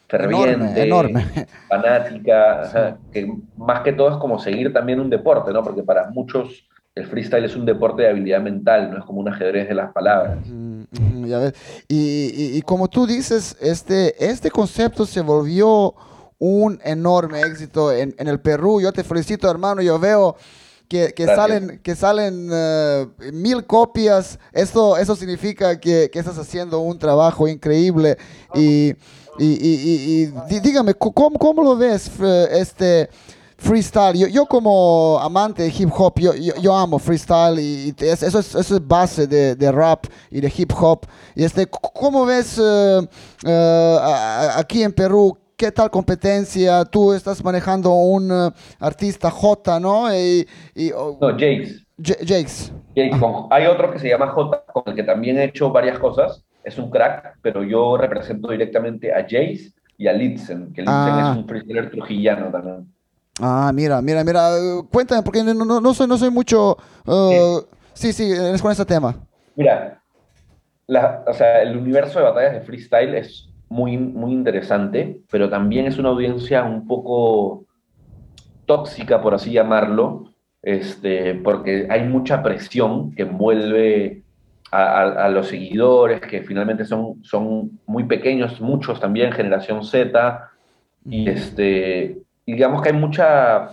[0.08, 1.26] ferviente, enorme,
[1.70, 5.64] fanática, que más que todo es como seguir también un deporte, ¿no?
[5.64, 9.30] Porque para muchos el freestyle es un deporte de habilidad mental, no es como un
[9.30, 10.40] ajedrez de las palabras.
[11.26, 11.54] ya ves.
[11.88, 15.96] Y, y, como tú dices, este, este concepto se volvió
[16.38, 18.82] un enorme éxito en, en, el Perú.
[18.82, 19.82] Yo te felicito, hermano.
[19.82, 20.36] Yo veo
[20.92, 24.38] que, que salen, que salen eh, mil copias.
[24.52, 28.18] Esto, eso significa que, que, estás haciendo un trabajo increíble.
[28.54, 28.94] Y,
[29.40, 33.10] y, y dígame, ¿cómo, ¿cómo, lo ves eh, este
[33.58, 34.18] freestyle?
[34.20, 38.76] Yo, yo, como amante de hip hop, yo, yo, amo freestyle y, eso, es, eso
[38.76, 41.06] es base de, de, rap y de hip hop.
[41.36, 43.08] Y este, ¿Cómo ves eh,
[44.58, 45.38] aquí en Perú?
[45.62, 46.84] ¿Qué tal competencia?
[46.86, 50.12] Tú estás manejando un uh, artista J, ¿no?
[50.12, 50.48] Y,
[50.90, 51.86] no, Jace.
[52.00, 52.74] Jace.
[53.52, 56.44] Hay otro que se llama J, con el que también he hecho varias cosas.
[56.64, 61.30] Es un crack, pero yo represento directamente a Jace y a Litzen, que Litzen ah.
[61.32, 62.92] es un freestyler trujillano también.
[63.40, 64.50] Ah, mira, mira, mira.
[64.92, 66.76] Cuéntame, porque no, no, no soy, no soy mucho...
[67.06, 67.62] Uh,
[67.94, 69.16] sí, sí, es con ese tema.
[69.56, 70.02] Mira,
[70.88, 75.86] la, o sea, el universo de batallas de freestyle es muy, muy interesante, pero también
[75.88, 77.64] es una audiencia un poco
[78.66, 80.26] tóxica, por así llamarlo,
[80.62, 84.24] este, porque hay mucha presión que envuelve
[84.74, 90.50] a, los seguidores, que finalmente son, son muy pequeños, muchos también, generación Z,
[91.06, 93.70] y, este, digamos que hay mucha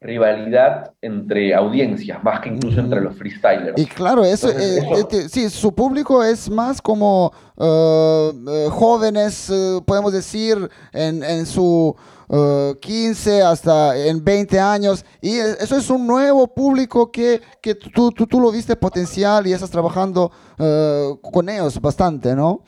[0.00, 3.78] rivalidad entre audiencias, más que incluso entre los freestylers.
[3.78, 9.52] Y claro, eso, eh, eh, sí, su público es más como eh, jóvenes,
[9.84, 10.56] podemos decir,
[10.92, 11.94] en, en su
[12.80, 18.26] 15 hasta en 20 años, y eso es un nuevo público que, que tú, tú,
[18.26, 20.30] tú, lo viste potencial y estás trabajando
[21.20, 22.62] con ellos bastante, ¿no?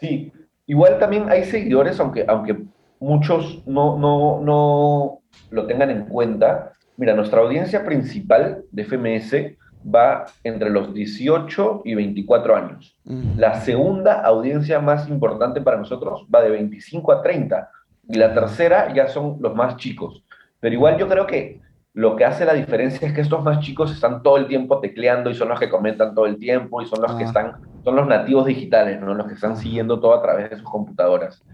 [0.00, 0.32] Sí,
[0.66, 2.64] igual también hay seguidores, aunque, aunque
[2.98, 6.72] muchos no, no, no lo tengan en cuenta.
[6.96, 9.34] Mira, nuestra audiencia principal de FMS
[9.82, 12.96] va entre los 18 y 24 años.
[13.36, 17.70] La segunda audiencia más importante para nosotros va de 25 a 30.
[18.08, 20.22] Y la tercera ya son los más chicos.
[20.60, 21.60] Pero igual yo creo que
[21.94, 25.28] lo que hace la diferencia es que estos más chicos están todo el tiempo tecleando
[25.30, 27.26] y son los que comentan todo el tiempo y son los que ah.
[27.26, 27.52] están,
[27.84, 29.12] son los nativos digitales, ¿no?
[29.14, 31.44] Los que están siguiendo todo a través de sus computadoras.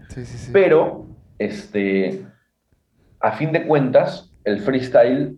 [0.53, 2.25] Pero, este,
[3.19, 5.37] a fin de cuentas, el freestyle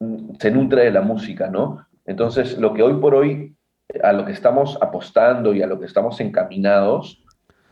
[0.00, 1.86] mm, se nutre de la música, ¿no?
[2.04, 3.56] Entonces, lo que hoy por hoy,
[4.02, 7.22] a lo que estamos apostando y a lo que estamos encaminados,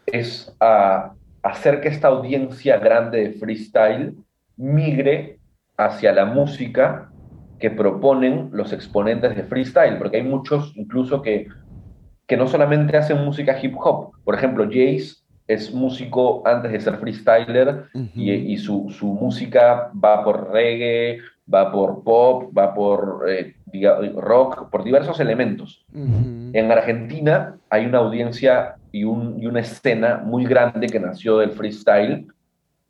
[0.07, 4.17] es a hacer que esta audiencia grande de freestyle
[4.57, 5.39] migre
[5.77, 7.11] hacia la música
[7.59, 11.49] que proponen los exponentes de freestyle, porque hay muchos incluso que,
[12.27, 14.13] que no solamente hacen música hip hop.
[14.25, 21.21] Por ejemplo, Jace es músico antes de ser freestyler y, su, música va por reggae,
[21.53, 23.55] va por pop, va por eh,
[24.17, 25.85] rock, por diversos elementos.
[25.93, 32.27] En Argentina hay una audiencia y, una escena muy grande que nació del freestyle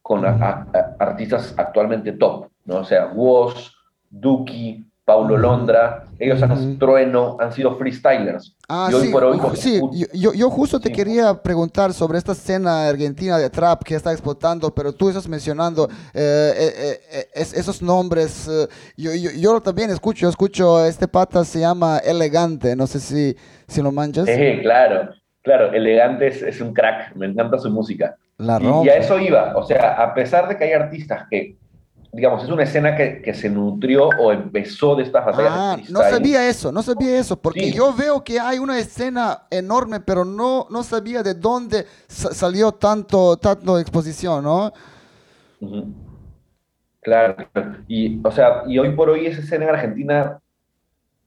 [0.03, 2.77] con artistas actualmente top, ¿no?
[2.77, 3.75] O sea, Woz,
[4.11, 8.57] Duki, Paulo Londra, ellos han, Trueno, han sido freestylers.
[8.69, 9.79] Ah, sí, por hoy, sí.
[10.15, 14.75] Yo, yo, justo te quería preguntar sobre esta escena argentina de trap que está explotando,
[14.75, 18.49] pero tú estás mencionando eh, eh, eh, esos nombres.
[18.97, 23.37] yo, yo, también escucho, yo escucho, este pata se llama Elegante, no sé si,
[23.69, 24.27] si lo manchas.
[24.63, 25.11] claro,
[25.43, 28.17] claro, Elegante es, es, un crack, me encanta su música.
[28.39, 31.57] La y, y a eso iba, o sea, a pesar de que hay artistas que
[32.15, 35.53] digamos, es una escena que, se nutrió o empezó de estas batallas.
[35.53, 39.99] Ah, no sabía eso, no sabía eso, porque yo veo que hay una escena enorme,
[39.99, 44.73] pero no, no sabía de dónde salió tanto, tanto exposición, ¿no?
[47.01, 47.37] Claro,
[47.89, 50.39] y, o sea, y hoy por hoy esa escena en Argentina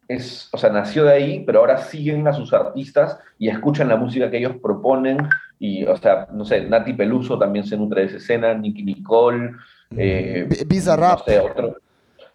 [0.08, 3.98] es, o sea, nació de ahí, pero ahora siguen a sus artistas y escuchan la
[3.98, 5.18] música que ellos proponen,
[5.60, 9.52] y, o sea, no sé, Nati Peluso también se nutre de esa escena, Nicky Nicole,
[9.96, 11.22] eh, Bizarrap.
[11.44, 11.78] otro,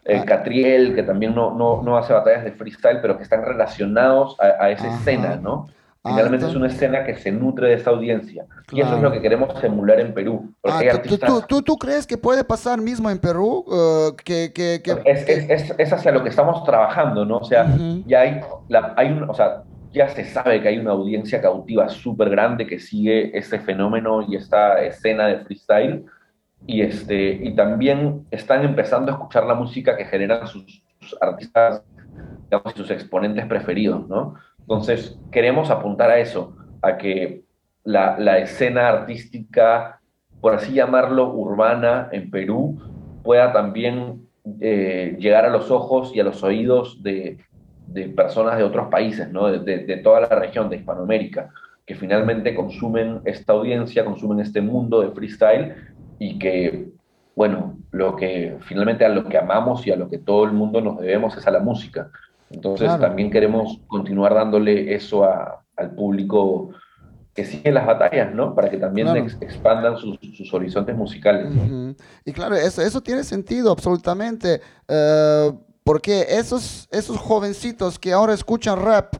[0.04, 0.24] eh, ah.
[0.24, 4.70] Catriel, que también no, no, no, hace batallas de freestyle, pero que están relacionados a,
[4.70, 5.68] esa escena, ¿no?
[6.04, 8.44] Ah, Finalmente es una escena que se nutre de esta audiencia.
[8.72, 10.52] Y eso es lo que queremos emular en Perú.
[10.64, 10.80] Ah,
[11.46, 13.64] ¿tú, tú, crees que puede pasar mismo en Perú?
[13.68, 15.00] Uh, que, que, que...
[15.04, 17.36] Es, es, es, hacia lo que estamos trabajando, ¿no?
[17.38, 17.68] O sea,
[18.04, 21.88] ya hay, la, hay un, o sea, ya se sabe que hay una audiencia cautiva
[21.88, 26.04] súper grande que sigue ese fenómeno y esta escena de freestyle
[26.66, 30.82] y, este, y también están empezando a escuchar la música que generan sus,
[31.20, 31.82] artistas
[32.44, 34.34] digamos, y sus exponentes preferidos, ¿no?
[34.60, 37.42] Entonces, queremos apuntar a eso, a que
[37.84, 40.00] la, la escena artística
[40.42, 42.76] por así llamarlo, urbana en Perú,
[43.22, 44.26] pueda también
[44.60, 47.38] eh, llegar a los ojos y a los oídos de,
[48.16, 49.46] personas de otros países, ¿no?
[49.52, 51.50] de, toda la región de Hispanoamérica,
[51.86, 55.76] que finalmente consumen esta audiencia, consumen este mundo de freestyle
[56.22, 56.92] y que,
[57.34, 60.80] bueno, lo que finalmente a lo que amamos y a lo que todo el mundo
[60.80, 62.10] nos debemos es a la música.
[62.48, 65.24] Entonces también queremos continuar dándole eso
[65.76, 66.70] al público
[67.34, 68.54] que sigue las batallas, ¿no?
[68.54, 69.08] Para que también
[69.40, 70.16] expandan sus,
[70.52, 71.52] horizontes musicales.
[72.24, 75.52] Y claro, eso, eso tiene sentido absolutamente, eh,
[75.82, 79.14] porque esos, esos jovencitos que ahora escuchan rap,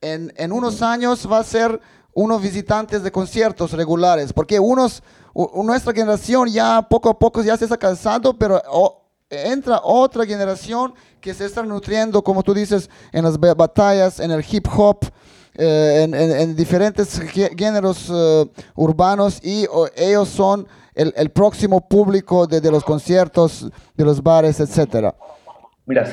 [0.00, 1.80] en, en unos años va a ser
[2.12, 5.02] unos visitantes de conciertos regulares, porque unos,
[5.64, 8.60] nuestra generación ya poco a poco ya se está cansando, pero
[9.30, 14.44] entra otra generación que se está nutriendo, como tú dices, en las batallas, en el
[14.48, 15.06] hip hop,
[15.54, 17.20] eh, en, diferentes
[17.56, 18.46] géneros eh,
[18.76, 25.14] urbanos y ellos son el, próximo público de, los conciertos, de los bares, etcétera.
[25.86, 26.06] Mira,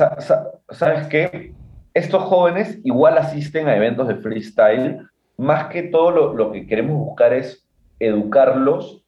[0.71, 1.53] ¿sabes qué?
[1.93, 5.07] Estos jóvenes igual asisten a eventos de freestyle,
[5.37, 7.67] más que todo lo, lo que queremos buscar es
[7.99, 9.03] educarlos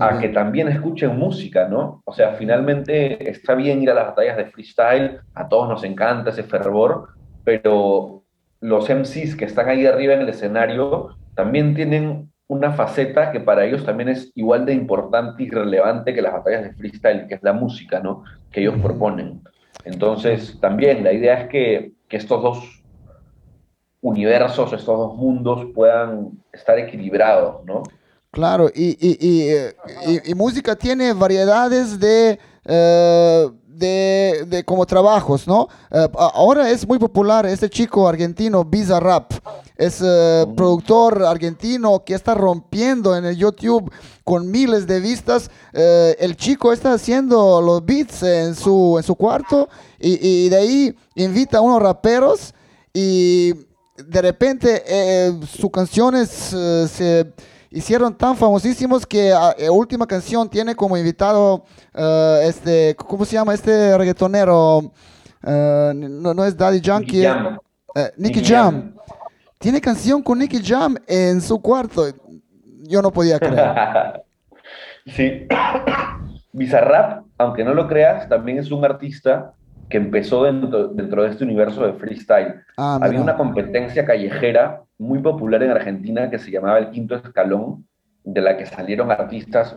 [0.00, 2.02] a que también escuchen música, ¿no?
[2.06, 6.30] O sea, finalmente está bien ir a las batallas de freestyle, a todos nos encanta
[6.30, 7.08] ese fervor,
[7.44, 8.22] pero
[8.60, 13.64] los MCs que están ahí arriba en el escenario también tienen una faceta que para
[13.64, 17.42] ellos también es igual de importante y relevante que las batallas de freestyle, que es
[17.42, 18.24] la música, ¿no?
[18.50, 19.40] Que ellos proponen.
[19.84, 22.81] Entonces, también la idea es que, estos dos
[24.02, 27.82] universos, estos dos mundos puedan estar equilibrados, ¿no?
[28.30, 32.38] Claro, y, y, música tiene variedades de...
[32.64, 33.48] Eh,
[33.82, 35.68] de, como trabajos, ¿no?
[35.90, 39.32] Eh, ahora es muy popular este chico argentino, Bizarrap.
[39.76, 43.90] Es eh, productor argentino que está rompiendo en el YouTube
[44.24, 45.50] con miles de vistas.
[45.72, 50.96] Eh, el chico está haciendo los beats en su, en su cuarto y, de ahí
[51.14, 52.54] invita a unos raperos
[52.92, 53.54] y
[54.06, 54.82] de repente
[55.46, 57.32] sus canciones se
[57.72, 63.24] hicieron tan famosísimos que la ah, eh, última canción tiene como invitado uh, este, ¿cómo
[63.24, 64.78] se llama este reggaetonero?
[64.78, 67.02] Uh, no, no, es Daddy Jam.
[68.16, 68.94] Nicky, Jam.
[69.58, 72.04] Tiene canción con Nicky Jam en su cuarto.
[72.82, 74.22] Yo no podía creer.
[75.06, 75.46] sí.
[76.54, 79.54] Bizarrap, aunque no lo creas, también es un artista
[79.92, 82.62] que empezó dentro, dentro de este universo de freestyle.
[82.78, 87.86] Ah, Había una competencia callejera muy popular en Argentina que se llamaba El Quinto Escalón,
[88.24, 89.76] de la que salieron artistas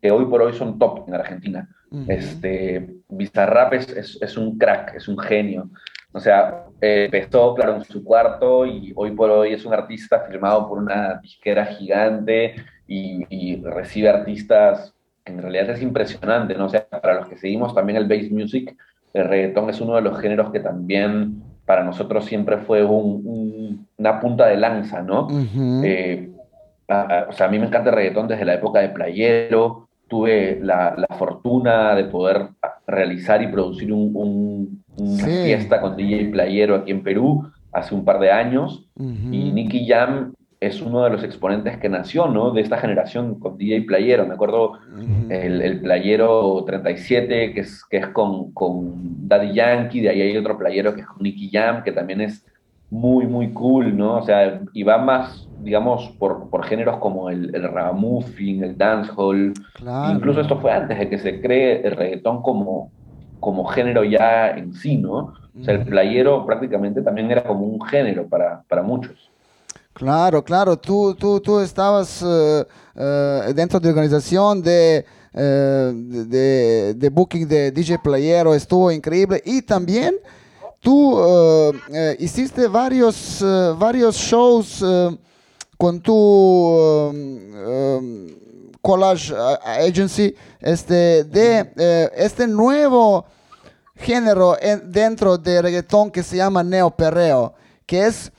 [0.00, 1.68] que hoy por hoy son top en Argentina.
[2.08, 5.68] este, Bizarrap es, es, un crack, es un genio.
[6.12, 10.66] O sea, empezó, claro, en su cuarto y hoy por hoy es un artista firmado
[10.66, 12.54] por una disquera gigante
[12.88, 14.94] y, y recibe artistas
[15.26, 16.66] en realidad es impresionante, ¿no?
[16.66, 18.76] O sea, para los que seguimos también el bass music,
[19.14, 24.46] el reggaetón es uno de los géneros que también para nosotros siempre fue una punta
[24.46, 25.28] de lanza, ¿no?
[25.82, 26.30] Eh,
[26.86, 31.06] o sea, a mí me encanta el reggaetón desde la época de Playero, tuve la,
[31.18, 32.48] fortuna de poder
[32.86, 38.20] realizar y producir un, una fiesta con DJ Playero aquí en Perú hace un par
[38.20, 40.32] de años, y Nicky Jam
[40.66, 42.50] es uno de los exponentes que nació, ¿no?
[42.50, 44.26] De esta generación con DJ Playero.
[44.26, 44.78] Me acuerdo
[45.28, 50.36] el, el, Playero 37, que es, que es con, con, Daddy Yankee, de ahí hay
[50.36, 52.44] otro Playero que es con Nicky Jam, que también es
[52.90, 54.16] muy, muy cool, ¿no?
[54.18, 59.52] O sea, y va más, digamos, por, por géneros como el, el ragamuffin, el dancehall.
[60.12, 62.92] Incluso esto fue antes de que se cree el reggaetón como,
[63.40, 65.34] como género ya en sí, ¿no?
[65.58, 69.30] O sea, el playero prácticamente también era como un género para, para muchos.
[69.94, 72.66] Claro, claro, tú, tú, tú estabas uh,
[72.96, 75.92] uh, dentro de organización de, uh,
[76.26, 79.40] de, booking de DJ Playero, estuvo increíble.
[79.44, 80.16] Y también
[80.80, 81.22] tú
[82.18, 83.42] hiciste varios,
[83.78, 84.84] varios shows
[85.78, 87.12] con tu
[88.82, 89.32] collage
[89.64, 93.26] agency este, de este nuevo
[93.94, 97.54] género en, dentro de reggaetón que se llama neoperreo,
[97.86, 98.32] que es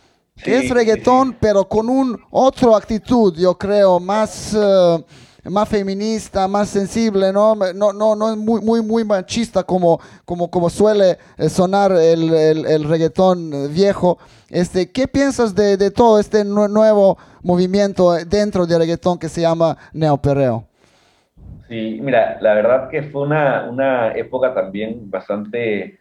[0.44, 5.04] es reggaetón, pero con un otro actitud, yo creo, más, eh,
[5.46, 7.56] más feminista, más sensible, ¿no?
[7.56, 12.34] No, no, no es muy, muy, muy machista como, como, como suele eh, sonar el,
[12.34, 14.18] el, reggaetón viejo.
[14.50, 19.78] Este, ¿Qué piensas de, de todo este nuevo movimiento dentro del reggaetón que se llama
[19.94, 20.68] neoperreo?
[21.70, 25.98] Sí, mira, la verdad que fue una, una época también bastante,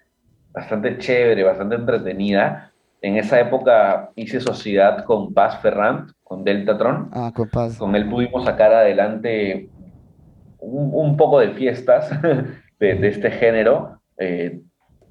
[0.52, 2.73] bastante chévere, bastante entretenida
[3.04, 7.10] en esa época hice sociedad con Paz Ferrand, con Deltatron.
[7.12, 7.76] Ah, con Paz.
[7.76, 9.68] Con él pudimos sacar adelante
[10.58, 12.08] un, poco de fiestas
[12.80, 14.00] de, este género.
[14.16, 14.62] Eh,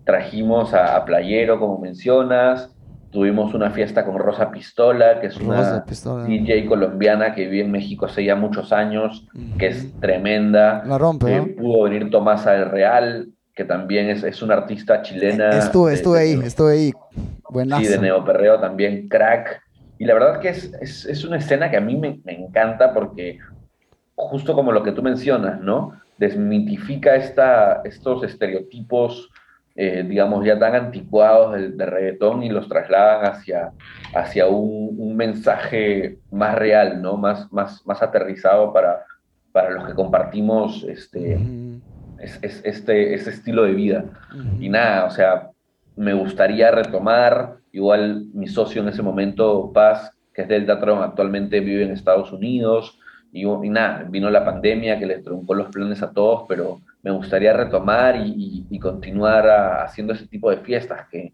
[0.05, 2.75] trajimos a, Playero, como mencionas,
[3.11, 5.85] tuvimos una fiesta con Rosa Pistola, que es una
[6.25, 9.27] DJ colombiana que vive en México hace ya muchos años,
[9.59, 10.83] que es tremenda.
[10.83, 15.51] La rompe, eh, Pudo venir Tomasa del Real, que también es, es una artista chilena.
[15.51, 16.93] Estuve, estuve ahí, estuve ahí.
[17.53, 17.83] Buenazo.
[17.83, 19.61] Sí, de neoperreo también, crack.
[19.97, 22.93] Y la verdad que es, es, es una escena que a mí me, me, encanta
[22.93, 23.39] porque,
[24.15, 25.93] justo como lo que tú mencionas, ¿no?
[26.17, 29.29] Desmitifica esta, estos estereotipos
[29.75, 33.71] eh, digamos, ya tan anticuados de, reggaetón y los trasladan hacia,
[34.13, 37.17] hacia un, mensaje más real, ¿no?
[37.17, 39.03] Más, más, más aterrizado para,
[39.51, 41.39] para los que compartimos este,
[42.19, 44.05] este, este estilo de vida.
[44.59, 45.49] Y nada, o sea,
[45.95, 51.59] me gustaría retomar, igual mi socio en ese momento, Paz, que es del Tron, actualmente
[51.59, 52.99] vive en Estados Unidos,
[53.31, 57.11] y, y nada, vino la pandemia que les truncó los planes a todos, pero me
[57.11, 59.47] gustaría retomar y, continuar
[59.81, 61.33] haciendo ese tipo de fiestas que,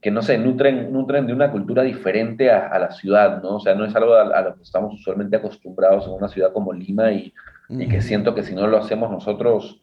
[0.00, 3.56] que, no sé, nutren, nutren de una cultura diferente a, la ciudad, ¿no?
[3.56, 6.72] O sea, no es algo a, lo que estamos usualmente acostumbrados en una ciudad como
[6.72, 7.32] Lima y,
[7.68, 9.80] y que siento que si no lo hacemos nosotros...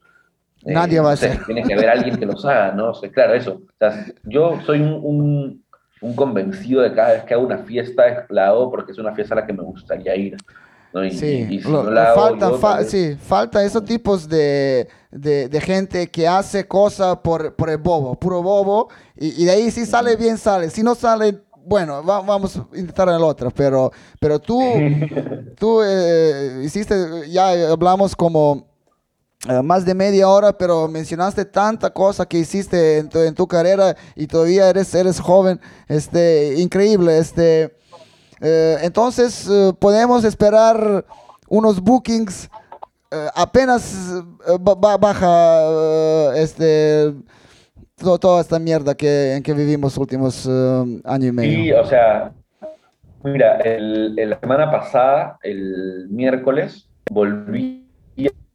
[0.65, 1.43] Eh, Nadie va a hacer.
[1.45, 2.91] Tiene que haber alguien que los haga, ¿no?
[2.91, 3.53] O sea, claro, eso.
[3.53, 5.63] O sea, yo soy un,
[6.01, 9.33] un, convencido de cada vez que hago una fiesta, la hago porque es una fiesta
[9.33, 10.37] a la que me gustaría ir.
[11.11, 17.77] sí, falta, sí, falta esos tipos de, de, gente que hace cosas por, por el
[17.77, 20.69] bobo, puro bobo, y, de ahí si sale bien, sale.
[20.69, 24.59] Si no sale, bueno, vamos a intentar en el otro, pero, pero tú,
[25.57, 28.70] tú eh, hiciste, ya hablamos como
[29.49, 33.47] eh, más de media hora, pero mencionaste tanta cosa que hiciste en tu, en tu
[33.47, 37.75] carrera y todavía eres, eres joven, este, increíble, este,
[38.41, 41.05] eh, entonces podemos esperar
[41.47, 42.49] unos bookings
[43.13, 44.13] eh, apenas
[44.47, 47.13] eh, baja eh, este
[47.99, 51.51] toda esta mierda que, en que vivimos últimos año y medio.
[51.51, 52.31] Sí, o sea,
[53.23, 57.80] mira, el, la semana pasada, el miércoles, volví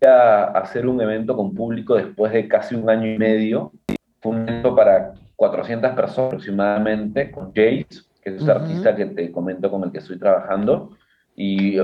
[0.04, 3.72] a hacer un evento con público después de casi un año y medio.
[4.20, 7.86] Fue un evento para 400 personas aproximadamente, con Jace,
[8.22, 10.90] que es el artista que te comento con el que estoy trabajando.
[11.38, 11.76] Y,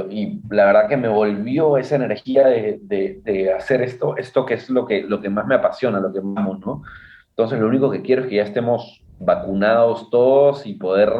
[0.48, 2.80] la verdad que me volvió esa energía de,
[3.22, 6.20] de, hacer esto, esto que es lo que, lo que más me apasiona, lo que
[6.20, 6.82] amamos, ¿no?
[7.30, 11.12] Entonces lo único que quiero es que ya estemos vacunados todos y poder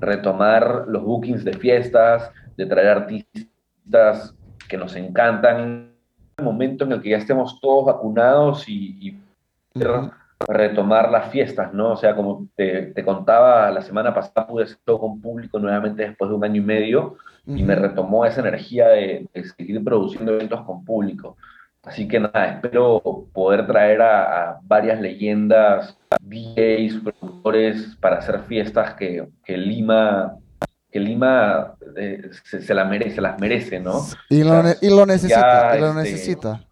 [0.00, 4.34] retomar los bookings de fiestas, de traer artistas
[4.68, 5.89] que nos encantan,
[6.40, 9.16] momento en el que ya estemos todos vacunados y, y
[10.48, 11.92] retomar las fiestas, ¿no?
[11.92, 16.02] O sea, como te, te, contaba, la semana pasada pude hacer todo con público nuevamente
[16.02, 17.16] después de un año y medio
[17.46, 19.26] y me retomó esa energía de,
[19.56, 21.36] seguir produciendo eventos con público.
[21.82, 29.26] Así que nada, espero poder traer a, varias leyendas, DJs, productores para hacer fiestas que,
[29.44, 30.36] que Lima
[30.90, 34.06] que Lima eh, se, la merece, las merece, ¿no?
[34.28, 36.64] Y lo, y lo necesita, y lo este, necesita.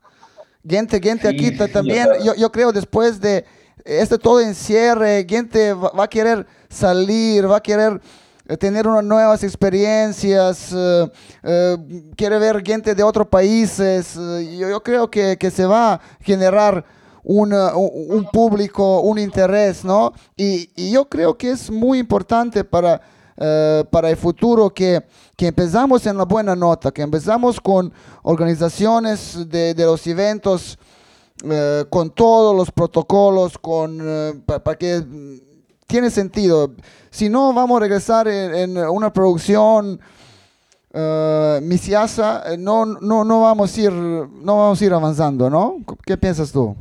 [0.68, 3.44] Gente, gente aquí también, yo, yo creo después de
[3.84, 8.00] este todo encierre, gente va, a querer salir, va a querer
[8.46, 11.10] eh, tener unas nuevas experiencias, eh,
[11.42, 11.76] eh,
[12.16, 14.14] quiere ver gente de otros países.
[14.14, 16.84] yo, yo, creo que, que, se va a generar
[17.22, 17.50] un,
[18.32, 20.12] público, un interés, ¿no?
[20.36, 23.00] Y, y, yo creo que es muy importante para,
[23.39, 25.05] para el futuro que,
[25.36, 30.78] que empezamos en la buena nota, que empezamos con organizaciones de, de los eventos
[31.45, 35.05] eh, con todos los protocolos, con, eh, para que
[35.86, 36.74] tiene sentido.
[37.11, 40.01] Si no, vamos a regresar en, una producción
[40.93, 45.76] uh, misiasa, no, no, no, vamos a ir, no vamos a ir avanzando, ¿no?
[46.05, 46.74] ¿Qué piensas tú?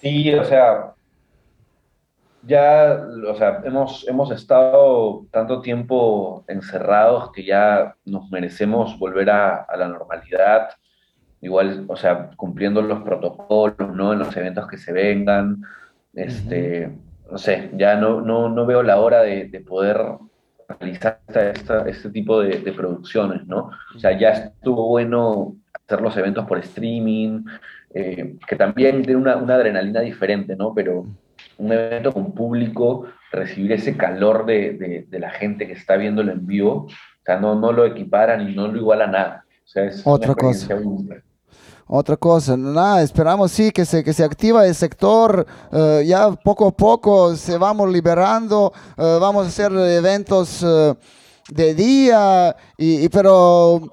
[0.00, 0.94] Sí, o sea,
[2.42, 9.56] ya, o sea, hemos, hemos estado tanto tiempo encerrados que ya nos merecemos volver a,
[9.62, 10.70] a la normalidad
[11.40, 14.12] igual, o sea, cumpliendo los protocolos, ¿no?
[14.12, 15.62] En los eventos que se vengan,
[16.14, 16.90] este,
[17.30, 19.98] no sé, ya no, no, no veo la hora de, de poder
[20.80, 23.70] realizar esta, este tipo de, de, producciones, ¿no?
[23.94, 27.44] O sea, ya estuvo bueno hacer los eventos por streaming,
[27.94, 30.74] eh, que también tiene una, una, adrenalina diferente, ¿no?
[30.74, 31.06] Pero
[31.58, 36.46] un evento con público, recibir ese calor de, de, la gente que está viéndolo en
[36.46, 39.44] vivo, o sea, no, no lo equiparan y no lo iguala nada.
[39.64, 40.80] O sea, es Otra cosa
[41.88, 42.56] otra cosa.
[42.56, 47.34] Nada, esperamos sí que se, que se activa el sector, eh, ya poco a poco
[47.34, 50.64] se vamos liberando, eh, vamos a hacer eventos
[51.50, 53.90] de día, y, pero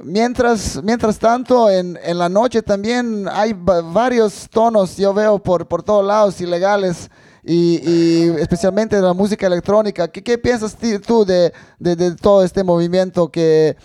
[0.00, 5.82] mientras, mientras tanto en, en, la noche también hay varios tonos, yo veo por, por
[5.82, 7.10] todos lados ilegales.
[7.44, 10.06] Y, especialmente de la música electrónica.
[10.06, 13.76] ¿Qué, qué piensas tú de, de, todo este movimiento que,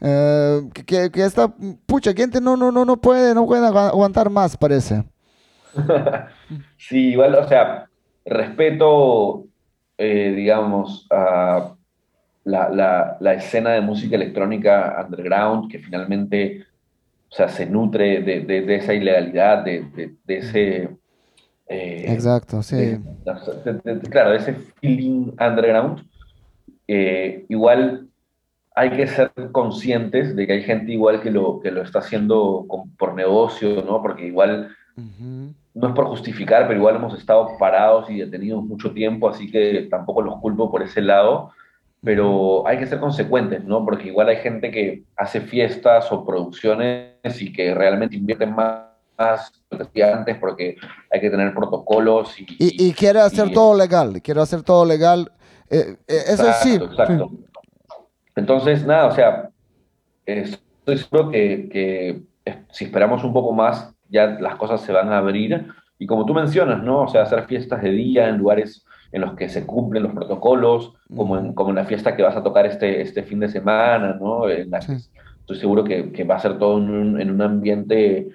[0.00, 1.52] uh, que, que, está,
[1.84, 5.04] pucha, gente no, no, no, no puede, no puede aguantar más, parece?
[6.78, 7.90] sí, igual, o sea,
[8.24, 9.44] respeto,
[9.98, 11.74] eh, digamos, a
[12.44, 16.64] la, la, la, escena de música electrónica underground que finalmente,
[17.30, 20.88] o sea, se nutre de, de, de esa ilegalidad, de, de ese...
[21.68, 22.98] Eh, Exacto, sí.
[24.10, 26.04] claro, de ese feeling underground.
[26.88, 28.08] Eh, igual
[28.74, 32.66] hay que ser conscientes de que hay gente igual que lo, que lo está haciendo
[32.98, 34.02] por negocio, ¿no?
[34.02, 34.74] Porque igual
[35.74, 39.86] no es por justificar, pero igual hemos estado parados y detenidos mucho tiempo, así que
[39.90, 41.52] tampoco los culpo por ese lado,
[42.02, 43.84] pero hay que ser consecuentes, ¿no?
[43.84, 49.52] Porque igual hay gente que hace fiestas o producciones y que realmente invierte más más
[50.02, 50.76] antes porque
[51.10, 55.30] hay que tener protocolos y, y, quiere hacer todo legal, quiere hacer todo legal.
[55.70, 56.74] Eh, eh, eso sí.
[56.74, 57.30] Exacto.
[58.36, 59.50] Entonces, nada, o sea,
[60.26, 62.22] estoy seguro que, que
[62.70, 65.66] si esperamos un poco más, ya las cosas se van a abrir.
[65.98, 67.02] Y como tú mencionas, ¿no?
[67.02, 70.94] O sea, hacer fiestas de día en lugares en los que se cumplen los protocolos,
[71.14, 74.16] como en, como en la fiesta que vas a tocar este, este fin de semana,
[74.18, 74.48] ¿no?
[74.48, 78.30] Estoy seguro que, que, va a ser todo en un, en un ambiente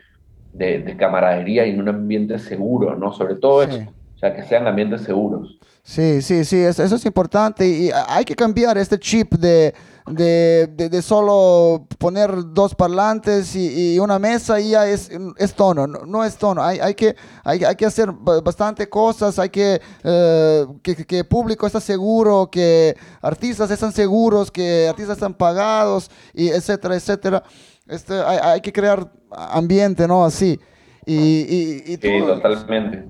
[0.53, 3.11] de, de, camaradería y en un ambiente seguro, ¿no?
[3.11, 5.59] Sobre todo eso, o sea, que sean ambientes seguros.
[5.83, 9.75] Sí, sí, sí, eso, es importante y hay que cambiar este chip de,
[10.07, 16.25] de, de, solo poner dos parlantes y, una mesa y ya es, es tono, no,
[16.25, 21.05] es tono, hay, hay, que, hay, hay, que hacer bastante cosas, hay que, eh, que,
[21.05, 26.95] que el público está seguro, que artistas están seguros, que artistas están pagados, y etcétera,
[26.95, 27.43] etcétera.
[27.87, 30.25] Este, hay, hay que crear ambiente, ¿no?
[30.25, 30.59] Así.
[31.05, 33.05] Y, y, y sí, totalmente.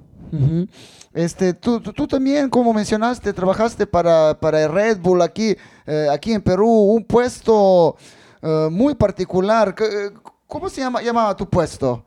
[1.14, 5.55] Este, tú, tú, también, como mencionaste, trabajaste para, para Red Bull aquí,
[5.86, 7.95] eh, aquí en Perú, un puesto
[8.41, 9.74] eh, muy particular.
[10.45, 12.03] ¿Cómo se llama, llamaba tu puesto?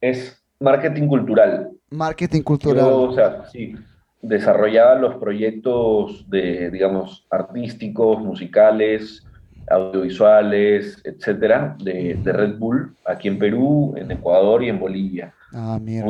[0.00, 1.70] Es marketing cultural.
[1.90, 2.84] Marketing cultural.
[2.84, 3.74] o sea, sí,
[4.22, 9.24] desarrollaba los proyectos de, digamos, artísticos, musicales,
[9.68, 15.34] audiovisuales, etcétera, de, de Red Bull aquí en Perú, en Ecuador y en Bolivia.
[15.52, 16.06] Ah, mira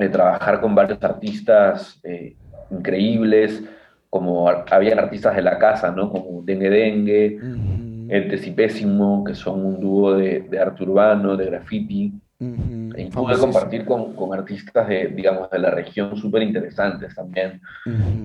[0.00, 2.34] de trabajar con varios artistas eh,
[2.70, 3.62] increíbles,
[4.08, 6.10] como habían artistas de la casa, ¿no?
[6.10, 11.46] Como Dengue Dengue, uh y Pésimo, que son un dúo de, de arte urbano, de
[11.46, 12.12] graffiti.
[12.40, 17.60] Y pude compartir con, con, artistas de, digamos, de la región súper interesantes también.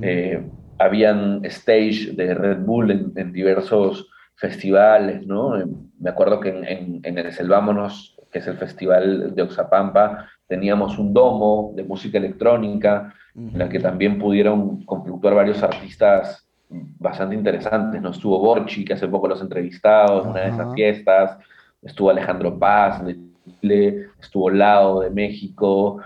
[0.01, 0.41] Eh,
[0.79, 5.53] habían stage de Red Bull en, en diversos festivales, ¿no?
[5.99, 10.97] Me acuerdo que en, en, en el Selvámonos, que es el festival de Oxapampa, teníamos
[10.97, 18.01] un domo de música electrónica, en la que también pudieron confluctuar varios artistas bastante interesantes.
[18.01, 18.11] ¿no?
[18.11, 21.37] Estuvo Borchi, que hace poco los entrevistados en una de esas fiestas,
[21.81, 23.17] estuvo Alejandro Paz de
[23.59, 25.99] Chile, estuvo Lao de México,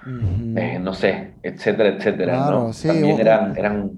[0.56, 2.50] eh, no sé, etcétera, etcétera.
[2.50, 2.72] ¿no?
[2.84, 3.92] también eran, eran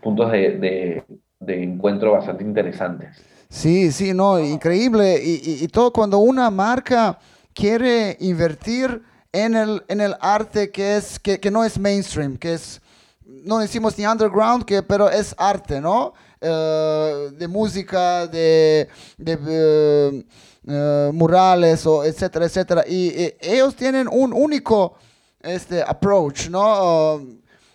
[0.00, 1.04] puntos de,
[1.38, 3.22] de, encuentro bastante interesantes.
[3.48, 5.22] Sí, sí, no, increíble.
[5.22, 7.18] Y, y todo cuando una marca
[7.52, 9.02] quiere invertir
[9.32, 12.80] en el, en el arte que, es, que, que, no es mainstream, que es,
[13.24, 16.12] no decimos ni underground, que, pero es arte, ¿no?
[16.40, 20.24] Uh, de música, de, de
[20.64, 22.84] uh, murales, o etcétera, etcétera.
[22.86, 24.96] Y, ellos tienen un único
[25.40, 27.20] este, approach, ¿no?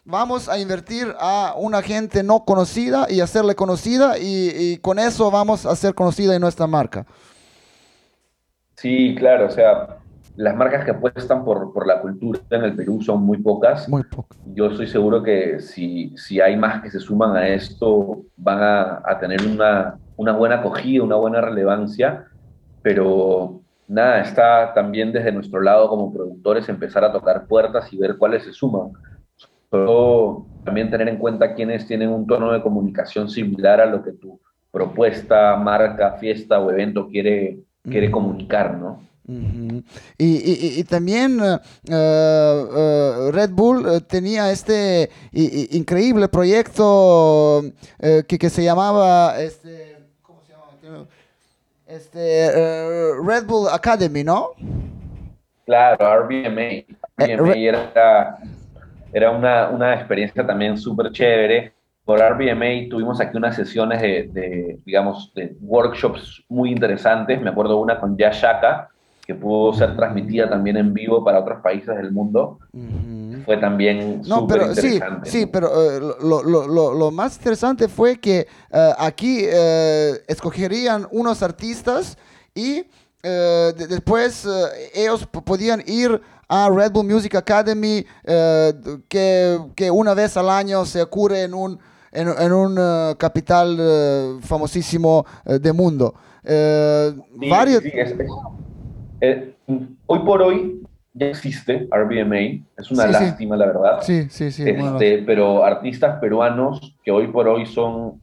[0.03, 5.31] Vamos a invertir a una gente no conocida y hacerle conocida y, y, con eso
[5.31, 7.05] vamos a hacer conocida en nuestra marca.
[8.75, 9.97] Sí, claro, o sea,
[10.37, 13.89] las marcas que apuestan por, por, la cultura en el Perú son muy pocas.
[13.89, 14.39] Muy pocas.
[14.53, 19.01] Yo estoy seguro que si, si hay más que se suman a esto, van a,
[19.03, 22.25] a tener una, una, buena acogida, una buena relevancia,
[22.83, 28.17] pero nada, está también desde nuestro lado como productores empezar a tocar puertas y ver
[28.17, 28.91] cuáles se suman.
[29.71, 34.11] Solo también tener en cuenta quiénes tienen un tono de comunicación similar a lo que
[34.11, 34.39] tu
[34.71, 39.01] propuesta, marca, fiesta o evento quiere, quiere comunicar, ¿no?
[40.17, 41.59] Y, también eh,
[41.89, 47.61] eh, Red Bull eh, tenía este increíble proyecto
[47.99, 51.05] que, se llamaba este, ¿cómo se llama?
[51.87, 52.51] este
[53.21, 54.51] Red Bull Academy, ¿no?
[55.65, 56.85] Claro, RBMA.
[57.17, 58.37] RBMA era,
[59.11, 61.73] era una, una, experiencia también súper chévere
[62.07, 67.41] por RBMA tuvimos aquí unas sesiones de, digamos, de workshops muy interesantes.
[67.41, 68.89] Me acuerdo una con Yashaka,
[69.27, 72.59] que pudo ser transmitida también en vivo para otros países del mundo.
[73.43, 78.47] Fue también no, pero sí, sí, pero eh, lo, lo, lo, más interesante fue que
[78.71, 82.17] eh, aquí eh, escogerían unos artistas
[82.55, 82.85] y
[83.21, 84.47] después
[84.93, 91.01] ellos podían ir a Red Bull Music Academy, que, que, una vez al año se
[91.01, 91.77] ocurre en un,
[92.13, 96.15] en, un capital famosísimo del mundo.
[97.49, 97.83] varios...
[99.21, 99.53] Eh,
[100.05, 100.81] hoy por hoy
[101.13, 104.01] ya existe RBMA, es una lástima la verdad.
[104.01, 104.69] Sí, sí, sí.
[104.69, 108.21] Este, pero artistas peruanos que hoy por hoy son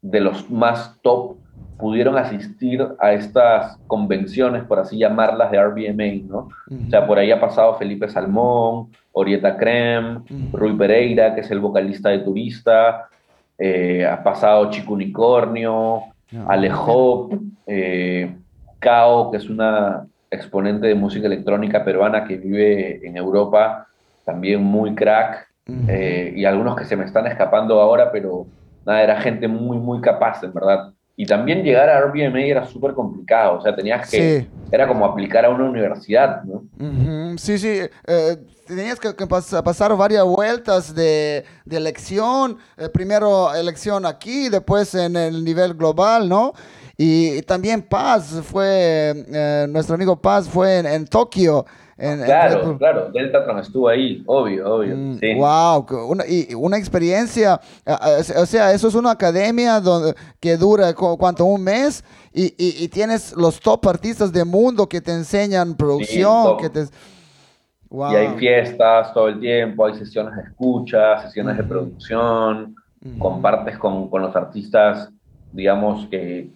[0.00, 1.36] de los más top
[1.78, 6.48] pudieron asistir a estas convenciones, por así llamarlas, de RBMA, ¿no?
[6.70, 11.58] O sea, por ahí ha pasado Felipe Salmón, Orieta Crem, Rui Pereira, que es el
[11.60, 13.08] vocalista de Turista,
[13.58, 16.02] eh, ha pasado Chico Unicornio,
[16.46, 17.30] Alejo,
[17.66, 18.34] eh,
[18.84, 23.88] Cao, que es una exponente de música electrónica peruana que vive en Europa,
[24.24, 25.48] también muy crack,
[25.88, 28.46] eh, y algunos que se me están escapando ahora, pero
[28.84, 30.92] nada, era gente muy, muy capaz, en verdad.
[31.16, 35.44] Y también llegar a RBMA era súper complicado, o sea, tenías que, era como aplicar
[35.44, 36.64] a una universidad, ¿no?
[37.38, 44.94] Sí, sí, eh, tenías que, pasar varias vueltas de, elección, eh, primero elección aquí, después
[44.94, 46.52] en el nivel global, ¿no?
[46.96, 51.64] Y, también Paz fue, eh, nuestro amigo Paz fue en, Tokio.
[51.96, 54.96] claro, claro, Deltatron estuvo ahí, obvio, obvio.
[54.96, 60.94] Mm, wow, una, y una experiencia, o sea, eso es una academia donde, que dura,
[60.94, 61.44] ¿cuánto?
[61.44, 66.70] Un mes y, y, tienes los top artistas del mundo que te enseñan producción, que
[66.70, 66.84] te...
[67.90, 72.74] Y hay fiestas todo el tiempo, hay sesiones de escucha, sesiones de producción,
[73.18, 75.10] compartes con, con los artistas,
[75.52, 76.50] digamos, que,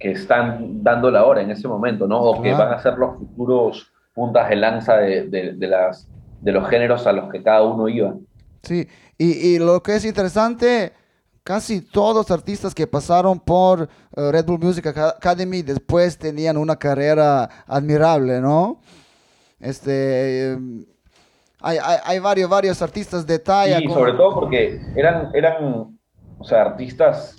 [0.00, 2.18] que están dando la hora en ese momento, ¿no?
[2.20, 6.08] O que van a ser los futuros puntas de lanza de, de, las,
[6.40, 8.14] de los géneros a los que cada uno iba.
[8.62, 8.88] Sí,
[9.18, 10.94] y, y lo que es interesante,
[11.42, 16.76] casi todos los artistas que pasaron por eh, Red Bull Music Academy después tenían una
[16.76, 18.80] carrera admirable, ¿no?
[19.58, 20.56] Este,
[21.60, 23.78] hay, hay, hay varios, varios artistas de talla.
[23.78, 25.98] Sí, sobre todo porque eran, eran,
[26.38, 27.36] o sea, artistas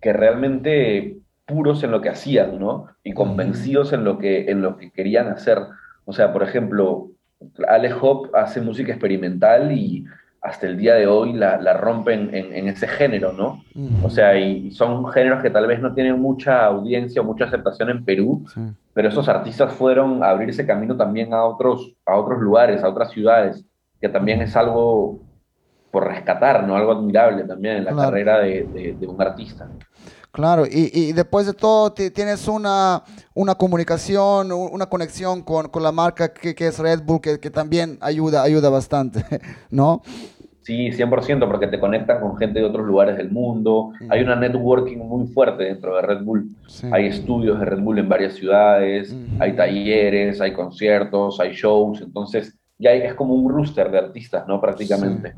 [0.00, 2.86] que realmente puros en lo que hacían, ¿no?
[3.02, 5.58] Y convencidos en lo que, en lo que querían hacer.
[6.04, 7.08] O sea, por ejemplo,
[7.66, 10.04] Ale Hop hace música experimental y
[10.40, 13.64] hasta el día de hoy la, la rompen en, ese género, ¿no?
[14.04, 17.90] O sea, y son géneros que tal vez no tienen mucha audiencia o mucha aceptación
[17.90, 18.44] en Perú,
[18.94, 23.10] pero esos artistas fueron a abrirse camino también a otros, a otros lugares, a otras
[23.10, 23.64] ciudades,
[24.00, 25.18] que también es algo
[26.28, 26.76] rescatar, ¿no?
[26.76, 29.68] Algo admirable también en la carrera de, de un artista.
[30.30, 33.02] Claro, y, y, después de todo tienes una,
[33.34, 37.50] una comunicación, una conexión con, con la marca que, que, es Red Bull, que, que,
[37.50, 39.24] también ayuda, ayuda bastante,
[39.70, 40.02] ¿no?
[40.62, 43.92] Sí, 100%, porque te conectan con gente de otros lugares del mundo.
[44.10, 46.50] Hay una networking muy fuerte dentro de Red Bull.
[46.92, 52.02] Hay estudios de Red Bull en varias ciudades, hay talleres, hay conciertos, hay shows.
[52.02, 54.60] Entonces, ya es como un rooster de artistas, ¿no?
[54.60, 55.32] Prácticamente.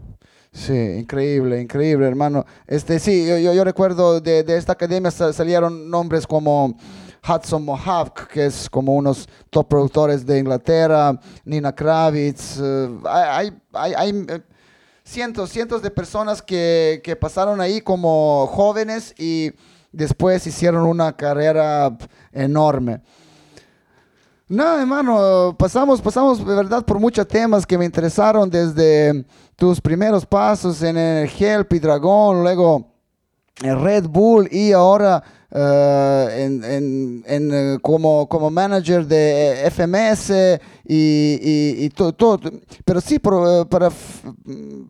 [0.52, 2.44] Sí, increíble, increíble, hermano.
[2.66, 6.76] Este, sí, yo, recuerdo de, esta academia salieron nombres como
[7.26, 12.58] Hudson Mohawk, que es como unos top productores de Inglaterra, Nina Kravitz.
[12.60, 12.88] Eh,
[13.72, 14.40] hay eh,
[15.04, 19.52] cientos, cientos de personas que, que pasaron ahí como jóvenes y
[19.92, 21.96] después hicieron una carrera
[22.32, 23.00] enorme.
[24.50, 29.24] No, hermano, pasamos, pasamos de verdad por muchos temas que me interesaron desde
[29.60, 32.86] tus primeros pasos en el Help y Dragón, luego
[33.62, 40.32] en Red Bull y ahora eh, en, eh, como, como manager de FMS
[40.86, 42.40] y, todo,
[42.86, 43.90] Pero sí, para,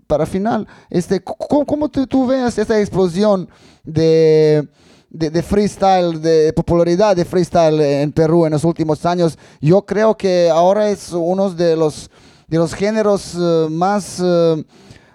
[0.06, 3.48] para final, este, ¿cómo, cómo tú, tú ves esta explosión
[3.82, 4.68] de
[5.10, 9.36] de, freestyle, de popularidad de freestyle en Perú en los últimos años.
[9.60, 12.08] Yo creo que ahora es uno de los,
[12.50, 14.64] de los géneros eh, más, eh,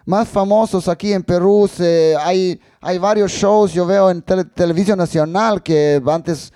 [0.05, 1.69] más famosos aquí en Perú.
[2.19, 6.53] hay, hay varios shows, yo veo en televisión nacional que antes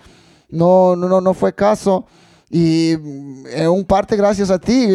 [0.49, 2.05] no, no, no fue caso.
[2.51, 4.87] Y en eh, un parte gracias a ti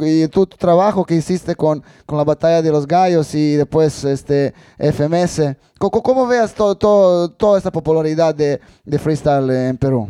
[0.00, 4.52] y tu, trabajo que hiciste con, con, la batalla de los gallos y después este
[4.76, 5.56] FMS.
[5.78, 10.08] ¿Cómo, cómo veas todo, toda esta popularidad de, de, freestyle en Perú?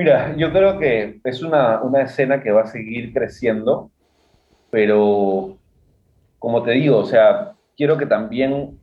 [0.00, 3.90] Mira, yo creo que es una, una escena que va a seguir creciendo,
[4.70, 5.58] pero
[6.38, 8.78] como te digo, o sea, quiero que también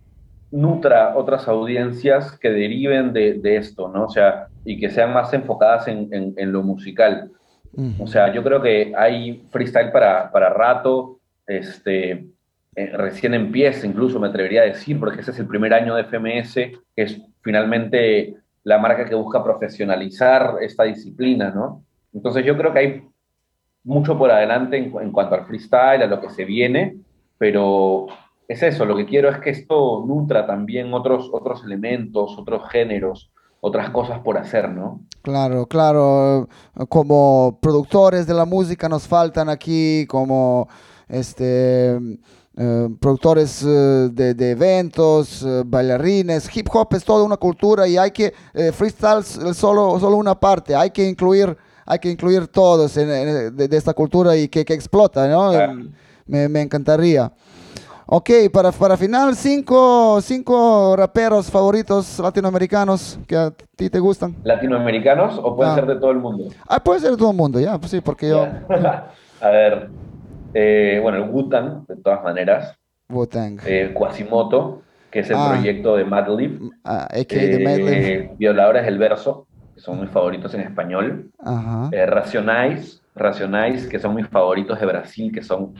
[0.51, 4.03] nutra otras audiencias que deriven de, esto, ¿no?
[4.03, 7.31] O sea, y que sean más enfocadas en, en, lo musical.
[7.97, 12.27] O sea, yo creo que hay freestyle para, para rato, este,
[12.75, 16.03] eh, recién empieza, incluso me atrevería a decir, porque ese es el primer año de
[16.03, 18.35] FMS, que es finalmente
[18.67, 21.83] la marca que busca profesionalizar esta disciplina, ¿no?
[22.13, 23.07] Entonces yo creo que hay
[23.85, 26.97] mucho por adelante en, cuanto al freestyle, a lo que se viene,
[27.37, 28.07] pero
[28.45, 33.31] es eso, lo que quiero es que esto nutra también otros, otros elementos, otros géneros,
[33.61, 34.99] otras cosas por hacer, ¿no?
[35.21, 36.49] Claro, claro,
[36.89, 40.67] como productores de la música nos faltan aquí, como
[41.07, 41.97] este...
[42.59, 48.09] Eh, productores eh, de, eventos, eh, bailarines, hip hop es toda una cultura y hay
[48.09, 48.33] que,
[48.73, 51.55] freestyle es solo, solo una parte, hay que incluir,
[51.85, 55.51] hay que incluir todos de, esta cultura y que, que explota, ¿no?
[56.25, 57.31] Me, me, encantaría.
[58.07, 64.35] Ok, para, para final, cinco, cinco raperos favoritos latinoamericanos que a ti te gustan.
[64.43, 65.75] ¿Latinoamericanos o pueden ah.
[65.75, 66.45] ser de todo el mundo?
[66.67, 68.41] Ah, puede ser de todo el mundo, ya, pues sí, porque yo...
[69.41, 69.89] a ver,
[70.53, 72.75] eh, bueno, el Wutan, de todas maneras.
[73.09, 73.59] Wutan.
[73.65, 74.81] Eh, Quasimoto,
[75.11, 75.53] que es el ah.
[75.53, 76.71] proyecto de Madlib.
[76.83, 77.87] Ah, de Madlib.
[77.87, 81.31] Eh, Violadores del Verso, que son mis favoritos en español.
[81.39, 81.89] Ajá.
[81.91, 85.73] Eh, Racionais, Racionais, que son mis favoritos de Brasil, que son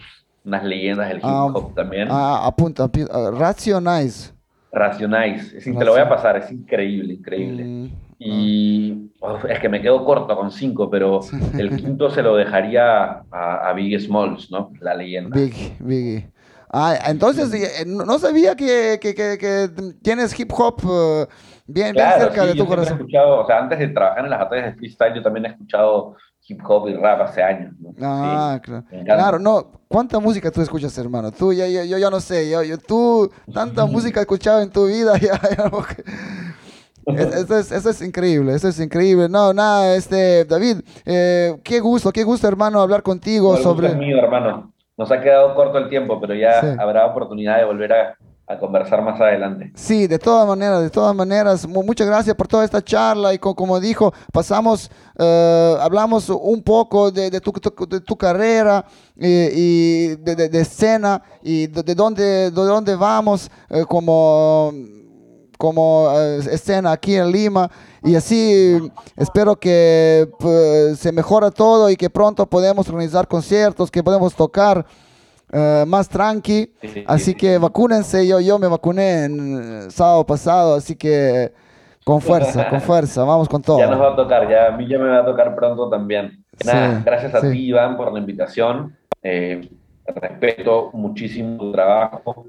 [0.45, 2.07] unas leyendas del hip ah, hop también.
[2.09, 4.34] Ah, apunta, apunta ah, Racionais.
[4.72, 7.63] Racionais, te lo voy a pasar, es increíble, increíble.
[7.63, 7.88] Mm,
[8.20, 9.07] y
[9.49, 11.21] es que me quedo corto con cinco, pero
[11.57, 14.71] el quinto se lo dejaría a, a Biggie Smalls, ¿no?
[14.82, 15.38] La leyenda.
[15.38, 16.32] Biggie, Biggie.
[16.69, 19.69] Ah, entonces eh, no sabía que, que, que,
[20.01, 21.25] tienes hip hop eh,
[21.65, 22.93] bien, bien, cerca de tu corazón.
[22.93, 25.49] He escuchado, o sea, antes de trabajar en las batallas de freestyle, yo también he
[25.49, 27.73] escuchado hip hop y rap hace años.
[28.01, 28.86] Ah, claro.
[29.05, 29.71] Claro, no.
[29.88, 31.32] ¿Cuánta música tú escuchas, hermano?
[31.32, 32.49] Tú, ya, yo, yo, no sé.
[32.49, 35.13] Yo, yo, tú, tanta música escuchado en tu vida.
[35.21, 35.39] Ya,
[37.16, 39.30] eso, es, eso es increíble, eso es increíble.
[39.30, 43.88] No, nada, este, David, eh, qué gusto, qué gusto, hermano, hablar contigo sobre...
[43.88, 44.74] es mío, hermano.
[44.97, 49.01] Nos ha quedado corto el tiempo, pero ya habrá oportunidad de volver a, a conversar
[49.01, 49.72] más adelante.
[49.76, 51.68] Sí, de todas maneras, de todas maneras.
[51.68, 54.89] Muchas gracias por toda esta charla y como dijo, pasamos,
[55.20, 57.51] eh, hablamos un poco de, de, tu,
[57.88, 58.86] de tu, carrera
[59.20, 64.72] eh, y de, de, escena y de, dónde, de dónde vamos eh, como,
[65.58, 66.12] como
[66.49, 67.70] escena aquí en Lima.
[68.03, 68.78] Y así
[69.16, 74.86] espero que pues, se mejora todo y que pronto podemos organizar conciertos, que podemos tocar.
[75.49, 76.74] Eh, más tranqui.
[77.05, 78.28] así que vacúnense.
[78.28, 81.53] Yo, yo me vacuné en sábado pasado, así que
[82.03, 83.24] con fuerza, con fuerza.
[83.24, 83.80] Vamos con todo.
[83.80, 86.43] Ya nos va a tocar, ya a mí ya me va a tocar pronto también.
[86.66, 88.95] Nada, gracias a ti, Iván, por la invitación.
[89.24, 89.70] Eh,
[90.05, 92.47] respeto muchísimo tu trabajo,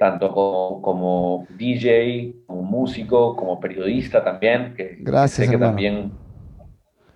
[0.00, 4.72] tanto como, como, DJ, como músico, como periodista también.
[4.74, 6.12] Que gracias, sé que también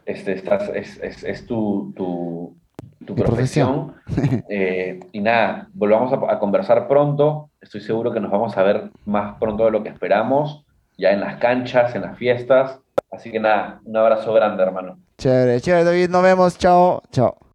[0.05, 2.55] este, estás, es, es, es tu, tu
[3.07, 3.95] tu profesión.
[4.49, 7.51] Eh, y nada, volvamos a, conversar pronto.
[7.61, 10.65] Estoy seguro que nos vamos a ver más pronto de lo que esperamos,
[10.99, 12.81] ya en las canchas, en las fiestas.
[13.11, 14.99] Así que nada, un abrazo grande, hermano.
[15.19, 16.11] Chévere, chévere, David.
[16.11, 16.59] Nos vemos.
[16.59, 17.03] Chao.
[17.11, 17.39] Chao.